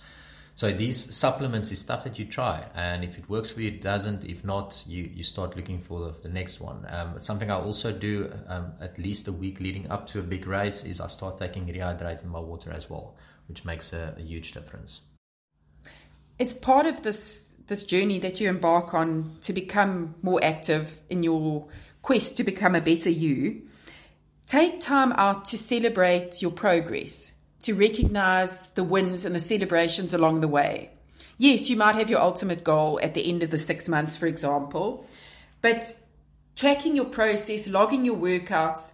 So 0.56 0.72
these 0.72 1.16
supplements 1.16 1.72
is 1.72 1.80
stuff 1.80 2.04
that 2.04 2.20
you 2.20 2.26
try, 2.26 2.63
and 2.76 3.04
if 3.04 3.18
it 3.18 3.28
works 3.28 3.50
for 3.50 3.62
you, 3.62 3.70
it 3.70 3.82
doesn't. 3.82 4.24
If 4.24 4.46
not, 4.46 4.84
you, 4.88 5.10
you 5.12 5.24
start 5.24 5.58
looking 5.58 5.80
for 5.80 6.00
the, 6.00 6.16
the 6.22 6.30
next 6.30 6.62
one. 6.62 6.86
Um, 6.89 7.20
something 7.20 7.50
I 7.50 7.56
also 7.56 7.92
do 7.92 8.32
um, 8.48 8.72
at 8.80 8.98
least 9.00 9.28
a 9.28 9.32
week 9.32 9.60
leading 9.60 9.89
up 9.89 10.06
to 10.10 10.20
a 10.20 10.22
big 10.22 10.46
race 10.46 10.86
is 10.86 11.02
I 11.02 11.08
start 11.08 11.39
taking 11.39 11.66
rehydrating 11.66 12.26
my 12.26 12.39
water 12.39 12.72
as 12.72 12.88
well, 12.88 13.16
which 13.48 13.66
makes 13.66 13.94
a, 13.94 14.13
a 14.16 14.22
huge 14.22 14.52
difference. 14.52 15.02
As 16.39 16.54
part 16.54 16.86
of 16.86 17.02
this 17.02 17.48
this 17.67 17.84
journey 17.84 18.19
that 18.19 18.39
you 18.39 18.49
embark 18.49 18.93
on 18.93 19.38
to 19.41 19.54
become 19.54 20.15
more 20.21 20.43
active 20.43 20.99
in 21.10 21.23
your 21.23 21.67
quest 22.02 22.38
to 22.38 22.43
become 22.43 22.76
a 22.76 22.82
better 22.82 23.10
you, 23.10 23.62
take 24.47 24.82
time 24.82 25.12
out 25.13 25.45
to 25.45 25.58
celebrate 25.58 26.41
your 26.41 26.52
progress 26.52 27.32
to 27.62 27.73
recognize 27.73 28.67
the 28.76 28.84
wins 28.84 29.23
and 29.23 29.34
the 29.34 29.39
celebrations 29.39 30.13
along 30.13 30.41
the 30.41 30.47
way. 30.47 30.89
Yes, 31.38 31.69
you 31.69 31.78
might 31.78 31.95
have 31.95 32.10
your 32.10 32.19
ultimate 32.19 32.63
goal 32.63 32.99
at 33.02 33.13
the 33.13 33.28
end 33.28 33.41
of 33.41 33.52
the 33.52 33.58
six 33.58 33.88
months, 33.88 34.17
for 34.17 34.28
example, 34.28 35.08
but 35.62 35.95
tracking 36.56 36.95
your 36.95 37.06
process, 37.06 37.67
logging 37.67 38.06
your 38.06 38.17
workouts 38.17 38.91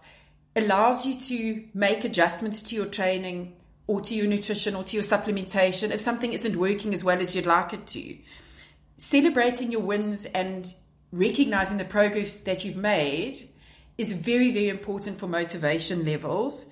allows 0.56 1.04
you 1.04 1.18
to 1.18 1.64
make 1.74 2.04
adjustments 2.04 2.62
to 2.62 2.76
your 2.76 2.86
training 2.86 3.54
or 3.86 4.00
to 4.00 4.14
your 4.14 4.26
nutrition 4.26 4.76
or 4.76 4.84
to 4.84 4.96
your 4.96 5.04
supplementation 5.04 5.90
if 5.90 6.00
something 6.00 6.32
isn't 6.32 6.56
working 6.56 6.94
as 6.94 7.02
well 7.02 7.20
as 7.20 7.34
you'd 7.34 7.46
like 7.46 7.72
it 7.72 7.86
to. 7.88 8.16
Celebrating 9.02 9.72
your 9.72 9.80
wins 9.80 10.26
and 10.26 10.74
recognizing 11.10 11.78
the 11.78 11.86
progress 11.86 12.36
that 12.36 12.66
you've 12.66 12.76
made 12.76 13.48
is 13.96 14.12
very, 14.12 14.52
very 14.52 14.68
important 14.68 15.18
for 15.18 15.26
motivation 15.26 16.04
levels 16.04 16.66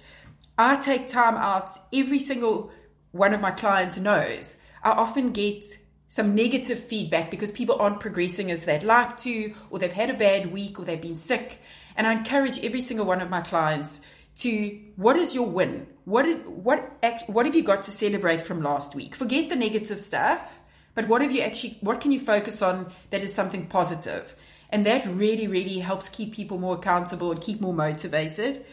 I 0.59 0.75
take 0.77 1.07
time 1.07 1.37
out, 1.37 1.79
every 1.95 2.19
single 2.19 2.73
one 3.13 3.33
of 3.33 3.41
my 3.41 3.53
clients 3.53 3.97
knows. 3.97 4.57
I 4.83 4.91
often 4.91 5.31
get 5.31 5.65
some 6.09 6.35
negative 6.35 6.81
feedback 6.81 7.31
because 7.31 7.53
people 7.53 7.77
aren't 7.79 8.01
progressing 8.01 8.51
as 8.51 8.65
they'd 8.65 8.83
like 8.83 9.17
to, 9.19 9.55
or 9.71 9.79
they've 9.79 9.93
had 9.93 10.11
a 10.11 10.15
bad 10.15 10.53
week, 10.53 10.79
or 10.79 10.85
they've 10.85 11.01
been 11.01 11.15
sick. 11.15 11.61
And 11.97 12.09
I 12.09 12.13
encourage 12.13 12.63
every 12.65 12.81
single 12.81 13.07
one 13.07 13.21
of 13.21 13.31
my 13.31 13.41
clients 13.41 14.01
to 14.41 14.79
what 14.97 15.17
is 15.17 15.35
your 15.35 15.47
win? 15.47 15.87
What 16.05 16.25
did, 16.25 16.47
what 16.47 17.03
what 17.29 17.47
have 17.47 17.55
you 17.55 17.63
got 17.63 17.83
to 17.83 17.91
celebrate 17.91 18.43
from 18.43 18.63
last 18.63 18.95
week? 18.97 19.15
Forget 19.15 19.49
the 19.49 19.57
negative 19.57 20.01
stuff, 20.01 20.59
but 20.95 21.09
what 21.09 21.23
have 21.23 21.33
you 21.33 21.43
actually? 21.43 21.79
What 21.81 22.01
can 22.01 22.13
you 22.13 22.21
focus 22.21 22.63
on 22.63 22.93
that 23.11 23.23
is 23.23 23.35
something? 23.35 23.69
And 24.71 24.85
that 24.87 25.07
really, 25.07 25.47
really 25.47 25.79
helps 25.79 26.09
keep 26.09 26.35
people 26.35 26.59
more 26.59 26.75
accountable 26.75 27.33
and 27.33 27.41
keep 27.41 27.61
more 27.61 27.73
motivated. 27.73 28.67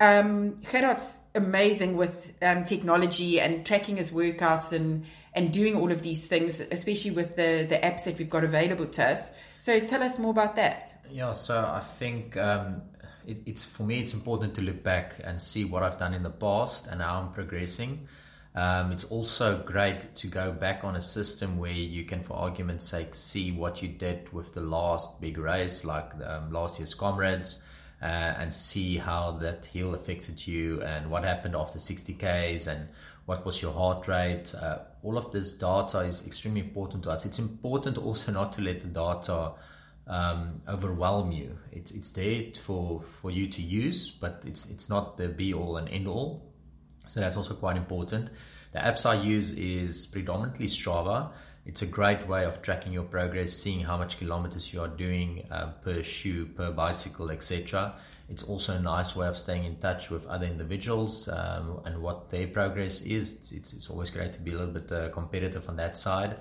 Um, 0.00 0.56
Gerhard's 0.70 1.18
amazing 1.34 1.96
with 1.96 2.32
um, 2.42 2.64
technology 2.64 3.40
and 3.40 3.64
tracking 3.64 3.96
his 3.96 4.10
workouts 4.10 4.72
and 4.72 5.04
and 5.34 5.52
doing 5.52 5.74
all 5.74 5.90
of 5.90 6.02
these 6.02 6.26
things, 6.26 6.60
especially 6.60 7.10
with 7.10 7.36
the 7.36 7.66
the 7.68 7.76
apps 7.76 8.04
that 8.04 8.18
we've 8.18 8.30
got 8.30 8.44
available 8.44 8.86
to 8.86 9.04
us. 9.04 9.30
So 9.58 9.80
tell 9.80 10.02
us 10.02 10.18
more 10.18 10.30
about 10.30 10.56
that. 10.56 10.94
Yeah, 11.10 11.32
so 11.32 11.58
I 11.58 11.80
think 11.80 12.36
um, 12.36 12.82
it, 13.26 13.38
it's 13.46 13.64
for 13.64 13.82
me 13.82 14.00
it's 14.00 14.14
important 14.14 14.54
to 14.54 14.62
look 14.62 14.82
back 14.82 15.14
and 15.22 15.40
see 15.40 15.64
what 15.64 15.82
I've 15.82 15.98
done 15.98 16.14
in 16.14 16.22
the 16.22 16.30
past 16.30 16.86
and 16.86 17.00
how 17.00 17.20
I'm 17.20 17.32
progressing. 17.32 18.06
Um, 18.54 18.92
it's 18.92 19.04
also 19.04 19.62
great 19.64 20.14
to 20.14 20.28
go 20.28 20.52
back 20.52 20.84
on 20.84 20.94
a 20.94 21.00
system 21.00 21.58
where 21.58 21.72
you 21.72 22.04
can, 22.04 22.22
for 22.22 22.34
argument's 22.34 22.86
sake, 22.86 23.14
see 23.14 23.50
what 23.50 23.82
you 23.82 23.88
did 23.88 24.32
with 24.32 24.54
the 24.54 24.60
last 24.60 25.20
big 25.20 25.38
race, 25.38 25.84
like 25.84 26.12
um, 26.24 26.52
last 26.52 26.78
year's 26.78 26.94
comrades 26.94 27.62
uh, 28.00 28.34
and 28.38 28.52
see 28.52 28.96
how 28.96 29.32
that 29.32 29.66
hill 29.66 29.94
affected 29.94 30.46
you 30.46 30.80
and 30.82 31.10
what 31.10 31.24
happened 31.24 31.56
after 31.56 31.78
60 31.78 32.14
Ks 32.14 32.66
and 32.66 32.86
what 33.26 33.44
was 33.44 33.62
your 33.62 33.72
heart 33.72 34.06
rate. 34.06 34.54
Uh, 34.54 34.80
all 35.02 35.16
of 35.16 35.32
this 35.32 35.52
data 35.52 36.00
is 36.00 36.26
extremely 36.26 36.60
important 36.60 37.02
to 37.04 37.10
us. 37.10 37.24
It's 37.24 37.38
important 37.38 37.98
also 37.98 38.30
not 38.30 38.52
to 38.54 38.60
let 38.60 38.80
the 38.80 38.88
data 38.88 39.52
um, 40.06 40.60
overwhelm 40.68 41.32
you. 41.32 41.56
It's 41.72 41.92
it's 41.92 42.10
there 42.10 42.44
for 42.60 43.00
for 43.00 43.30
you 43.30 43.46
to 43.48 43.62
use, 43.62 44.10
but 44.10 44.42
it's 44.44 44.68
it's 44.70 44.90
not 44.90 45.16
the 45.16 45.28
be 45.28 45.54
all 45.54 45.78
and 45.78 45.88
end 45.88 46.06
all. 46.06 46.42
So 47.06 47.20
that's 47.20 47.36
also 47.36 47.54
quite 47.54 47.76
important. 47.76 48.30
The 48.72 48.80
apps 48.80 49.06
I 49.06 49.22
use 49.22 49.52
is 49.52 50.06
predominantly 50.06 50.66
Strava. 50.66 51.30
It's 51.66 51.80
a 51.80 51.86
great 51.86 52.26
way 52.28 52.44
of 52.44 52.60
tracking 52.60 52.92
your 52.92 53.04
progress, 53.04 53.52
seeing 53.52 53.80
how 53.80 53.96
much 53.96 54.18
kilometers 54.18 54.72
you 54.72 54.82
are 54.82 54.88
doing 54.88 55.46
uh, 55.50 55.72
per 55.82 56.02
shoe, 56.02 56.46
per 56.46 56.70
bicycle, 56.72 57.30
etc. 57.30 57.94
It's 58.28 58.42
also 58.42 58.74
a 58.76 58.80
nice 58.80 59.14
way 59.14 59.28
of 59.28 59.36
staying 59.36 59.64
in 59.64 59.76
touch 59.76 60.10
with 60.10 60.26
other 60.26 60.46
individuals 60.46 61.28
um, 61.28 61.80
and 61.84 62.02
what 62.02 62.30
their 62.30 62.48
progress 62.48 63.00
is. 63.02 63.34
It's, 63.34 63.52
it's, 63.52 63.72
it's, 63.72 63.90
always 63.90 64.10
great 64.10 64.32
to 64.34 64.40
be 64.40 64.52
a 64.52 64.58
little 64.58 64.74
bit 64.74 64.90
uh, 64.92 65.08
competitive 65.10 65.68
on 65.68 65.76
that 65.76 65.96
side. 65.96 66.36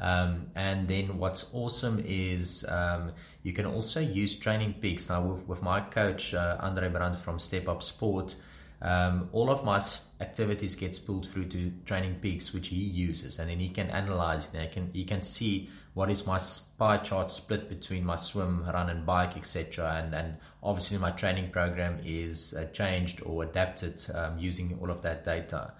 Um, 0.00 0.46
and 0.54 0.88
then 0.88 1.18
what's 1.18 1.50
awesome 1.52 2.02
is 2.04 2.64
um, 2.68 3.12
you 3.42 3.52
can 3.52 3.66
also 3.66 4.00
use 4.00 4.36
training 4.36 4.74
peaks. 4.80 5.08
Now, 5.08 5.22
with, 5.22 5.46
with 5.46 5.62
my 5.62 5.80
coach, 5.80 6.34
uh, 6.34 6.56
Andre 6.60 6.88
Brand 6.88 7.18
from 7.18 7.38
Step 7.38 7.68
Up 7.68 7.82
Sport, 7.82 8.34
um, 8.82 9.30
all 9.32 9.50
of 9.50 9.64
my 9.64 9.82
activities 10.20 10.74
gets 10.74 10.98
pulled 10.98 11.26
through 11.30 11.46
to 11.46 11.72
training 11.86 12.16
peaks 12.20 12.52
which 12.52 12.68
he 12.68 12.76
uses 12.76 13.38
and 13.38 13.48
then 13.48 13.58
he 13.58 13.68
can 13.68 13.88
analyze 13.90 14.48
and 14.52 14.62
he 14.62 14.68
can, 14.68 14.90
he 14.92 15.04
can 15.04 15.20
see 15.20 15.68
what 15.94 16.10
is 16.10 16.26
my 16.26 16.40
pie 16.78 16.98
chart 16.98 17.30
split 17.30 17.68
between 17.68 18.04
my 18.04 18.16
swim 18.16 18.64
run 18.66 18.90
and 18.90 19.06
bike 19.06 19.36
etc 19.36 20.02
and, 20.02 20.14
and 20.14 20.36
obviously 20.62 20.98
my 20.98 21.10
training 21.12 21.50
program 21.50 21.98
is 22.04 22.52
uh, 22.54 22.64
changed 22.72 23.22
or 23.24 23.44
adapted 23.44 24.04
um, 24.14 24.38
using 24.38 24.76
all 24.80 24.90
of 24.90 25.00
that 25.02 25.24
data. 25.24 25.72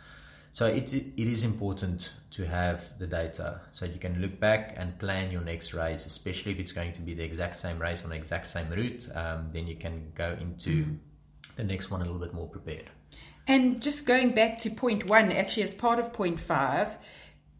So 0.52 0.66
it, 0.66 0.94
it 0.94 1.18
is 1.18 1.42
important 1.42 2.12
to 2.30 2.46
have 2.46 2.96
the 3.00 3.08
data 3.08 3.60
so 3.72 3.84
you 3.84 3.98
can 3.98 4.20
look 4.20 4.38
back 4.38 4.74
and 4.76 4.96
plan 5.00 5.32
your 5.32 5.40
next 5.40 5.74
race 5.74 6.06
especially 6.06 6.52
if 6.52 6.60
it's 6.60 6.72
going 6.72 6.92
to 6.92 7.00
be 7.00 7.12
the 7.12 7.24
exact 7.24 7.56
same 7.56 7.78
race 7.78 8.02
on 8.04 8.10
the 8.10 8.16
exact 8.16 8.46
same 8.46 8.70
route 8.70 9.08
um, 9.16 9.50
then 9.52 9.66
you 9.66 9.74
can 9.74 10.12
go 10.14 10.36
into 10.40 10.70
mm 10.70 10.98
the 11.56 11.64
next 11.64 11.90
one 11.90 12.00
a 12.00 12.04
little 12.04 12.20
bit 12.20 12.34
more 12.34 12.48
prepared. 12.48 12.90
And 13.46 13.82
just 13.82 14.06
going 14.06 14.32
back 14.32 14.58
to 14.60 14.70
point 14.70 15.06
one, 15.06 15.30
actually, 15.30 15.64
as 15.64 15.74
part 15.74 15.98
of 15.98 16.12
point 16.12 16.40
five, 16.40 16.96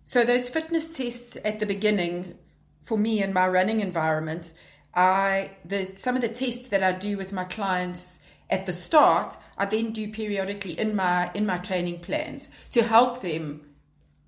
so 0.05 0.25
those 0.25 0.49
fitness 0.49 0.97
tests 0.97 1.37
at 1.45 1.61
the 1.61 1.67
beginning, 1.67 2.39
for 2.83 2.99
me 2.99 3.23
in 3.23 3.33
my 3.33 3.49
running 3.49 3.81
environment, 3.81 4.53
I 4.95 5.53
the 5.65 5.93
some 5.97 6.17
of 6.17 6.23
the 6.23 6.29
tests 6.29 6.69
that 6.69 6.83
I 6.83 6.93
do 6.93 7.17
with 7.17 7.33
my 7.33 7.45
clients 7.45 8.19
at 8.51 8.67
the 8.67 8.73
start, 8.73 9.37
I 9.59 9.65
then 9.67 9.93
do 9.93 10.11
periodically 10.11 10.79
in 10.79 10.95
my 10.95 11.31
in 11.35 11.47
my 11.47 11.59
training 11.59 12.01
plans 12.01 12.49
to 12.71 12.83
help 12.83 13.21
them 13.23 13.63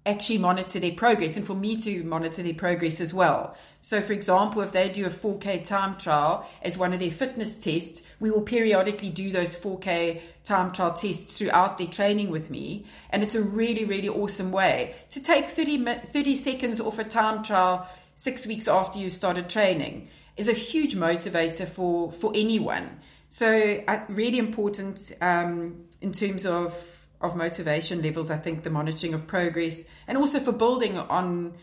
actually 0.06 0.38
monitor 0.38 0.78
their 0.78 0.92
progress 0.92 1.36
and 1.36 1.46
for 1.46 1.54
me 1.54 1.76
to 1.82 2.04
monitor 2.04 2.42
their 2.42 2.54
progress 2.54 3.00
as 3.00 3.12
well. 3.12 3.56
So, 3.80 4.00
for 4.00 4.12
example, 4.12 4.62
if 4.62 4.72
they 4.72 4.88
do 4.88 5.04
a 5.04 5.10
4K 5.10 5.64
time 5.64 5.96
trial 5.98 6.48
as 6.62 6.78
one 6.78 6.92
of 6.92 7.00
their 7.00 7.10
fitness 7.10 7.54
tests, 7.56 8.02
we 8.20 8.30
will 8.30 8.42
periodically 8.42 9.10
do 9.10 9.30
those 9.30 9.56
4K 9.56 10.20
time 10.44 10.72
trial 10.72 10.92
tests 10.92 11.32
throughout 11.32 11.76
their 11.76 11.88
training 11.88 12.30
with 12.30 12.50
me. 12.50 12.86
And 13.10 13.22
it's 13.22 13.34
a 13.34 13.42
really, 13.42 13.84
really 13.84 14.08
awesome 14.08 14.52
way 14.52 14.94
to 15.10 15.20
take 15.20 15.46
30, 15.46 15.84
30 15.84 16.36
seconds 16.36 16.80
off 16.80 16.98
a 16.98 17.04
time 17.04 17.42
trial 17.42 17.88
six 18.14 18.46
weeks 18.46 18.68
after 18.68 18.98
you 18.98 19.10
started 19.10 19.48
training 19.50 20.08
is 20.36 20.48
a 20.48 20.52
huge 20.52 20.94
motivator 20.94 21.66
for, 21.66 22.12
for 22.12 22.32
anyone. 22.34 23.00
So, 23.28 23.82
uh, 23.88 24.00
really 24.08 24.38
important 24.38 25.12
um, 25.20 25.84
in 26.00 26.12
terms 26.12 26.46
of 26.46 26.95
of 27.20 27.36
motivation 27.36 28.02
levels. 28.02 28.30
I 28.30 28.38
think 28.38 28.62
the 28.62 28.70
monitoring 28.70 29.14
of 29.14 29.26
progress 29.26 29.84
and 30.06 30.18
also 30.18 30.40
for 30.40 30.52
building 30.52 30.98
on 30.98 31.54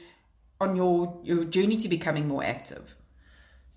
on 0.60 0.76
your 0.76 1.20
your 1.24 1.44
journey 1.46 1.78
to 1.78 1.90
becoming 1.90 2.28
more 2.28 2.44
active. 2.44 2.96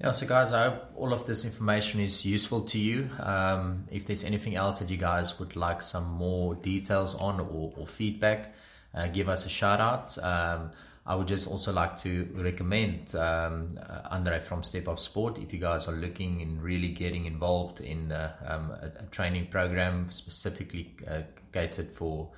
Yeah, 0.00 0.10
so 0.10 0.26
guys, 0.26 0.52
I 0.52 0.68
hope 0.68 0.90
all 0.94 1.14
of 1.14 1.24
this 1.24 1.46
information 1.46 2.00
is 2.00 2.22
useful 2.22 2.62
to 2.66 2.78
you. 2.78 3.08
Um, 3.18 3.86
if 3.90 4.06
there's 4.06 4.24
anything 4.24 4.54
else 4.54 4.78
that 4.80 4.90
you 4.90 4.98
guys 4.98 5.38
would 5.38 5.56
like 5.56 5.80
some 5.80 6.04
more 6.04 6.54
details 6.54 7.14
on 7.14 7.40
or, 7.40 7.72
or 7.78 7.86
feedback, 7.86 8.54
uh, 8.94 9.06
give 9.06 9.30
us 9.30 9.46
a 9.46 9.48
shout 9.48 9.80
out. 9.80 10.18
Um, 10.22 10.70
I 11.06 11.14
would 11.14 11.28
just 11.28 11.46
also 11.46 11.72
like 11.72 11.96
to 11.98 12.28
recommend 12.34 13.14
um, 13.14 13.70
uh, 13.80 14.00
Andre 14.10 14.40
from 14.40 14.64
Step 14.64 14.88
Up 14.88 14.98
Sport. 14.98 15.38
If 15.38 15.52
you 15.52 15.60
guys 15.60 15.86
are 15.86 15.94
looking 15.94 16.42
and 16.42 16.60
really 16.60 16.88
getting 16.88 17.26
involved 17.26 17.80
in 17.80 18.10
uh, 18.10 18.32
um, 18.44 18.72
a, 18.72 19.04
a, 19.04 19.06
training 19.06 19.46
program 19.46 20.10
specifically 20.10 20.96
uh, 21.08 21.22
catered 21.52 21.92
for 21.92 22.32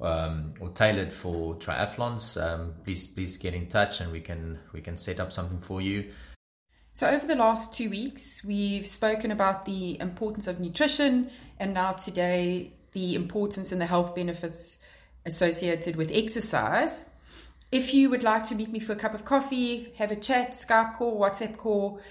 um, 0.00 0.54
or 0.58 0.70
tailored 0.70 1.12
for 1.12 1.54
triathlons, 1.54 2.42
um, 2.42 2.74
please 2.82 3.06
please 3.06 3.36
get 3.36 3.54
in 3.54 3.68
touch 3.68 4.00
and 4.00 4.10
we 4.10 4.20
can 4.20 4.58
we 4.72 4.80
can 4.80 4.96
set 4.96 5.20
up 5.20 5.30
something 5.30 5.60
for 5.60 5.80
you. 5.80 6.10
So 6.94 7.08
over 7.08 7.24
the 7.24 7.36
last 7.36 7.72
two 7.72 7.88
weeks, 7.88 8.42
we've 8.44 8.86
spoken 8.86 9.30
about 9.30 9.64
the 9.64 9.98
importance 10.00 10.48
of 10.48 10.58
nutrition, 10.58 11.30
and 11.60 11.72
now 11.72 11.92
today 11.92 12.72
the 12.92 13.14
importance 13.14 13.70
and 13.70 13.80
the 13.80 13.86
health 13.86 14.16
benefits 14.16 14.78
associated 15.24 15.94
with 15.94 16.10
exercise. 16.12 17.04
If 17.72 17.94
you 17.94 18.10
would 18.10 18.22
like 18.22 18.44
to 18.48 18.54
meet 18.54 18.70
me 18.70 18.80
for 18.80 18.92
a 18.92 18.96
cup 18.96 19.14
of 19.14 19.24
coffee, 19.24 19.94
have 19.96 20.10
a 20.10 20.16
chat, 20.16 20.50
Skype 20.52 20.94
call, 20.94 21.18
WhatsApp 21.18 21.56
call, 21.56 22.02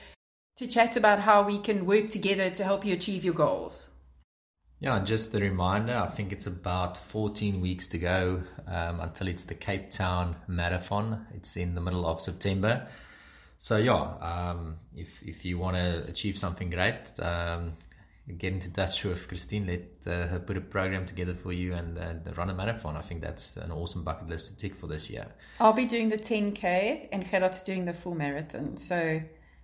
to 0.55 0.65
chat 0.65 0.95
about 0.97 1.19
how 1.19 1.43
we 1.43 1.59
can 1.59 1.85
work 1.85 2.09
together 2.09 2.49
to 2.49 2.63
help 2.63 2.83
you 2.83 2.93
achieve 2.93 3.23
your 3.23 3.35
goals. 3.35 3.91
Yeah, 4.79 4.99
just 5.03 5.35
a 5.35 5.39
reminder, 5.39 5.95
I 5.95 6.07
think 6.07 6.31
it's 6.31 6.47
about 6.47 6.97
14 6.97 7.61
weeks 7.61 7.85
to 7.89 7.99
go 7.99 8.41
um, 8.65 9.01
until 9.01 9.27
it's 9.27 9.45
the 9.45 9.53
Cape 9.53 9.91
Town 9.91 10.35
Marathon. 10.47 11.27
It's 11.35 11.55
in 11.55 11.75
the 11.75 11.81
middle 11.81 12.07
of 12.07 12.19
September. 12.19 12.87
So, 13.59 13.77
yeah, 13.77 14.15
um, 14.19 14.77
if, 14.95 15.21
if 15.21 15.45
you 15.45 15.59
want 15.59 15.77
to 15.77 16.05
achieve 16.07 16.39
something 16.39 16.71
great, 16.71 17.11
um, 17.19 17.73
get 18.31 18.53
into 18.53 18.71
touch 18.71 19.03
with 19.03 19.27
Christine, 19.27 19.67
let 19.67 20.13
uh, 20.13 20.27
her 20.27 20.39
put 20.39 20.57
a 20.57 20.61
program 20.61 21.05
together 21.05 21.33
for 21.33 21.53
you 21.53 21.73
and 21.73 21.97
uh, 21.97 22.31
run 22.35 22.49
a 22.49 22.53
marathon. 22.53 22.97
I 22.97 23.01
think 23.01 23.21
that's 23.21 23.57
an 23.57 23.71
awesome 23.71 24.03
bucket 24.03 24.27
list 24.29 24.47
to 24.47 24.57
tick 24.57 24.75
for 24.75 24.87
this 24.87 25.09
year. 25.09 25.27
I'll 25.59 25.73
be 25.73 25.85
doing 25.85 26.09
the 26.09 26.17
10K 26.17 27.09
and 27.11 27.29
Gerhard's 27.29 27.61
doing 27.61 27.85
the 27.85 27.93
full 27.93 28.15
marathon. 28.15 28.77
So 28.77 29.21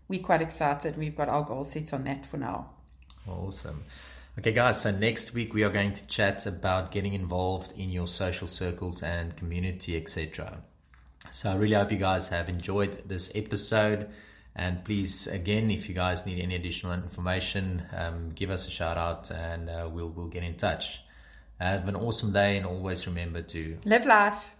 we're 0.07 0.23
quite 0.23 0.41
excited. 0.41 0.97
We've 0.97 1.15
got 1.15 1.29
our 1.29 1.43
goal 1.43 1.63
set 1.63 1.93
on 1.93 2.03
that 2.05 2.25
for 2.25 2.37
now. 2.37 2.69
Awesome. 3.27 3.83
Okay, 4.39 4.51
guys, 4.51 4.81
so 4.81 4.91
next 4.91 5.33
week 5.33 5.53
we 5.53 5.63
are 5.63 5.69
going 5.71 5.93
to 5.93 6.05
chat 6.05 6.45
about 6.45 6.91
getting 6.91 7.13
involved 7.13 7.73
in 7.75 7.89
your 7.89 8.07
social 8.07 8.47
circles 8.47 9.01
and 9.01 9.35
community, 9.35 9.97
etc. 9.97 10.59
So 11.31 11.49
I 11.49 11.55
really 11.55 11.73
hope 11.73 11.91
you 11.91 11.97
guys 11.97 12.27
have 12.29 12.47
enjoyed 12.47 13.09
this 13.09 13.31
episode. 13.33 14.09
And 14.57 14.83
please, 14.83 15.27
again, 15.27 15.69
if 15.69 15.87
you 15.87 15.93
guys 15.93 16.25
need 16.25 16.41
any 16.41 16.55
additional 16.55 16.93
information, 16.93 17.83
um, 17.95 18.31
give 18.33 18.49
us 18.49 18.67
a 18.67 18.71
shout 18.71 18.97
out 18.97 19.29
and 19.29 19.69
uh, 19.69 19.87
we'll, 19.91 20.09
we'll 20.09 20.27
get 20.27 20.43
in 20.43 20.55
touch. 20.55 21.01
Have 21.59 21.87
an 21.87 21.95
awesome 21.95 22.33
day 22.33 22.57
and 22.57 22.65
always 22.65 23.05
remember 23.05 23.43
to 23.43 23.77
live 23.85 24.05
life. 24.05 24.56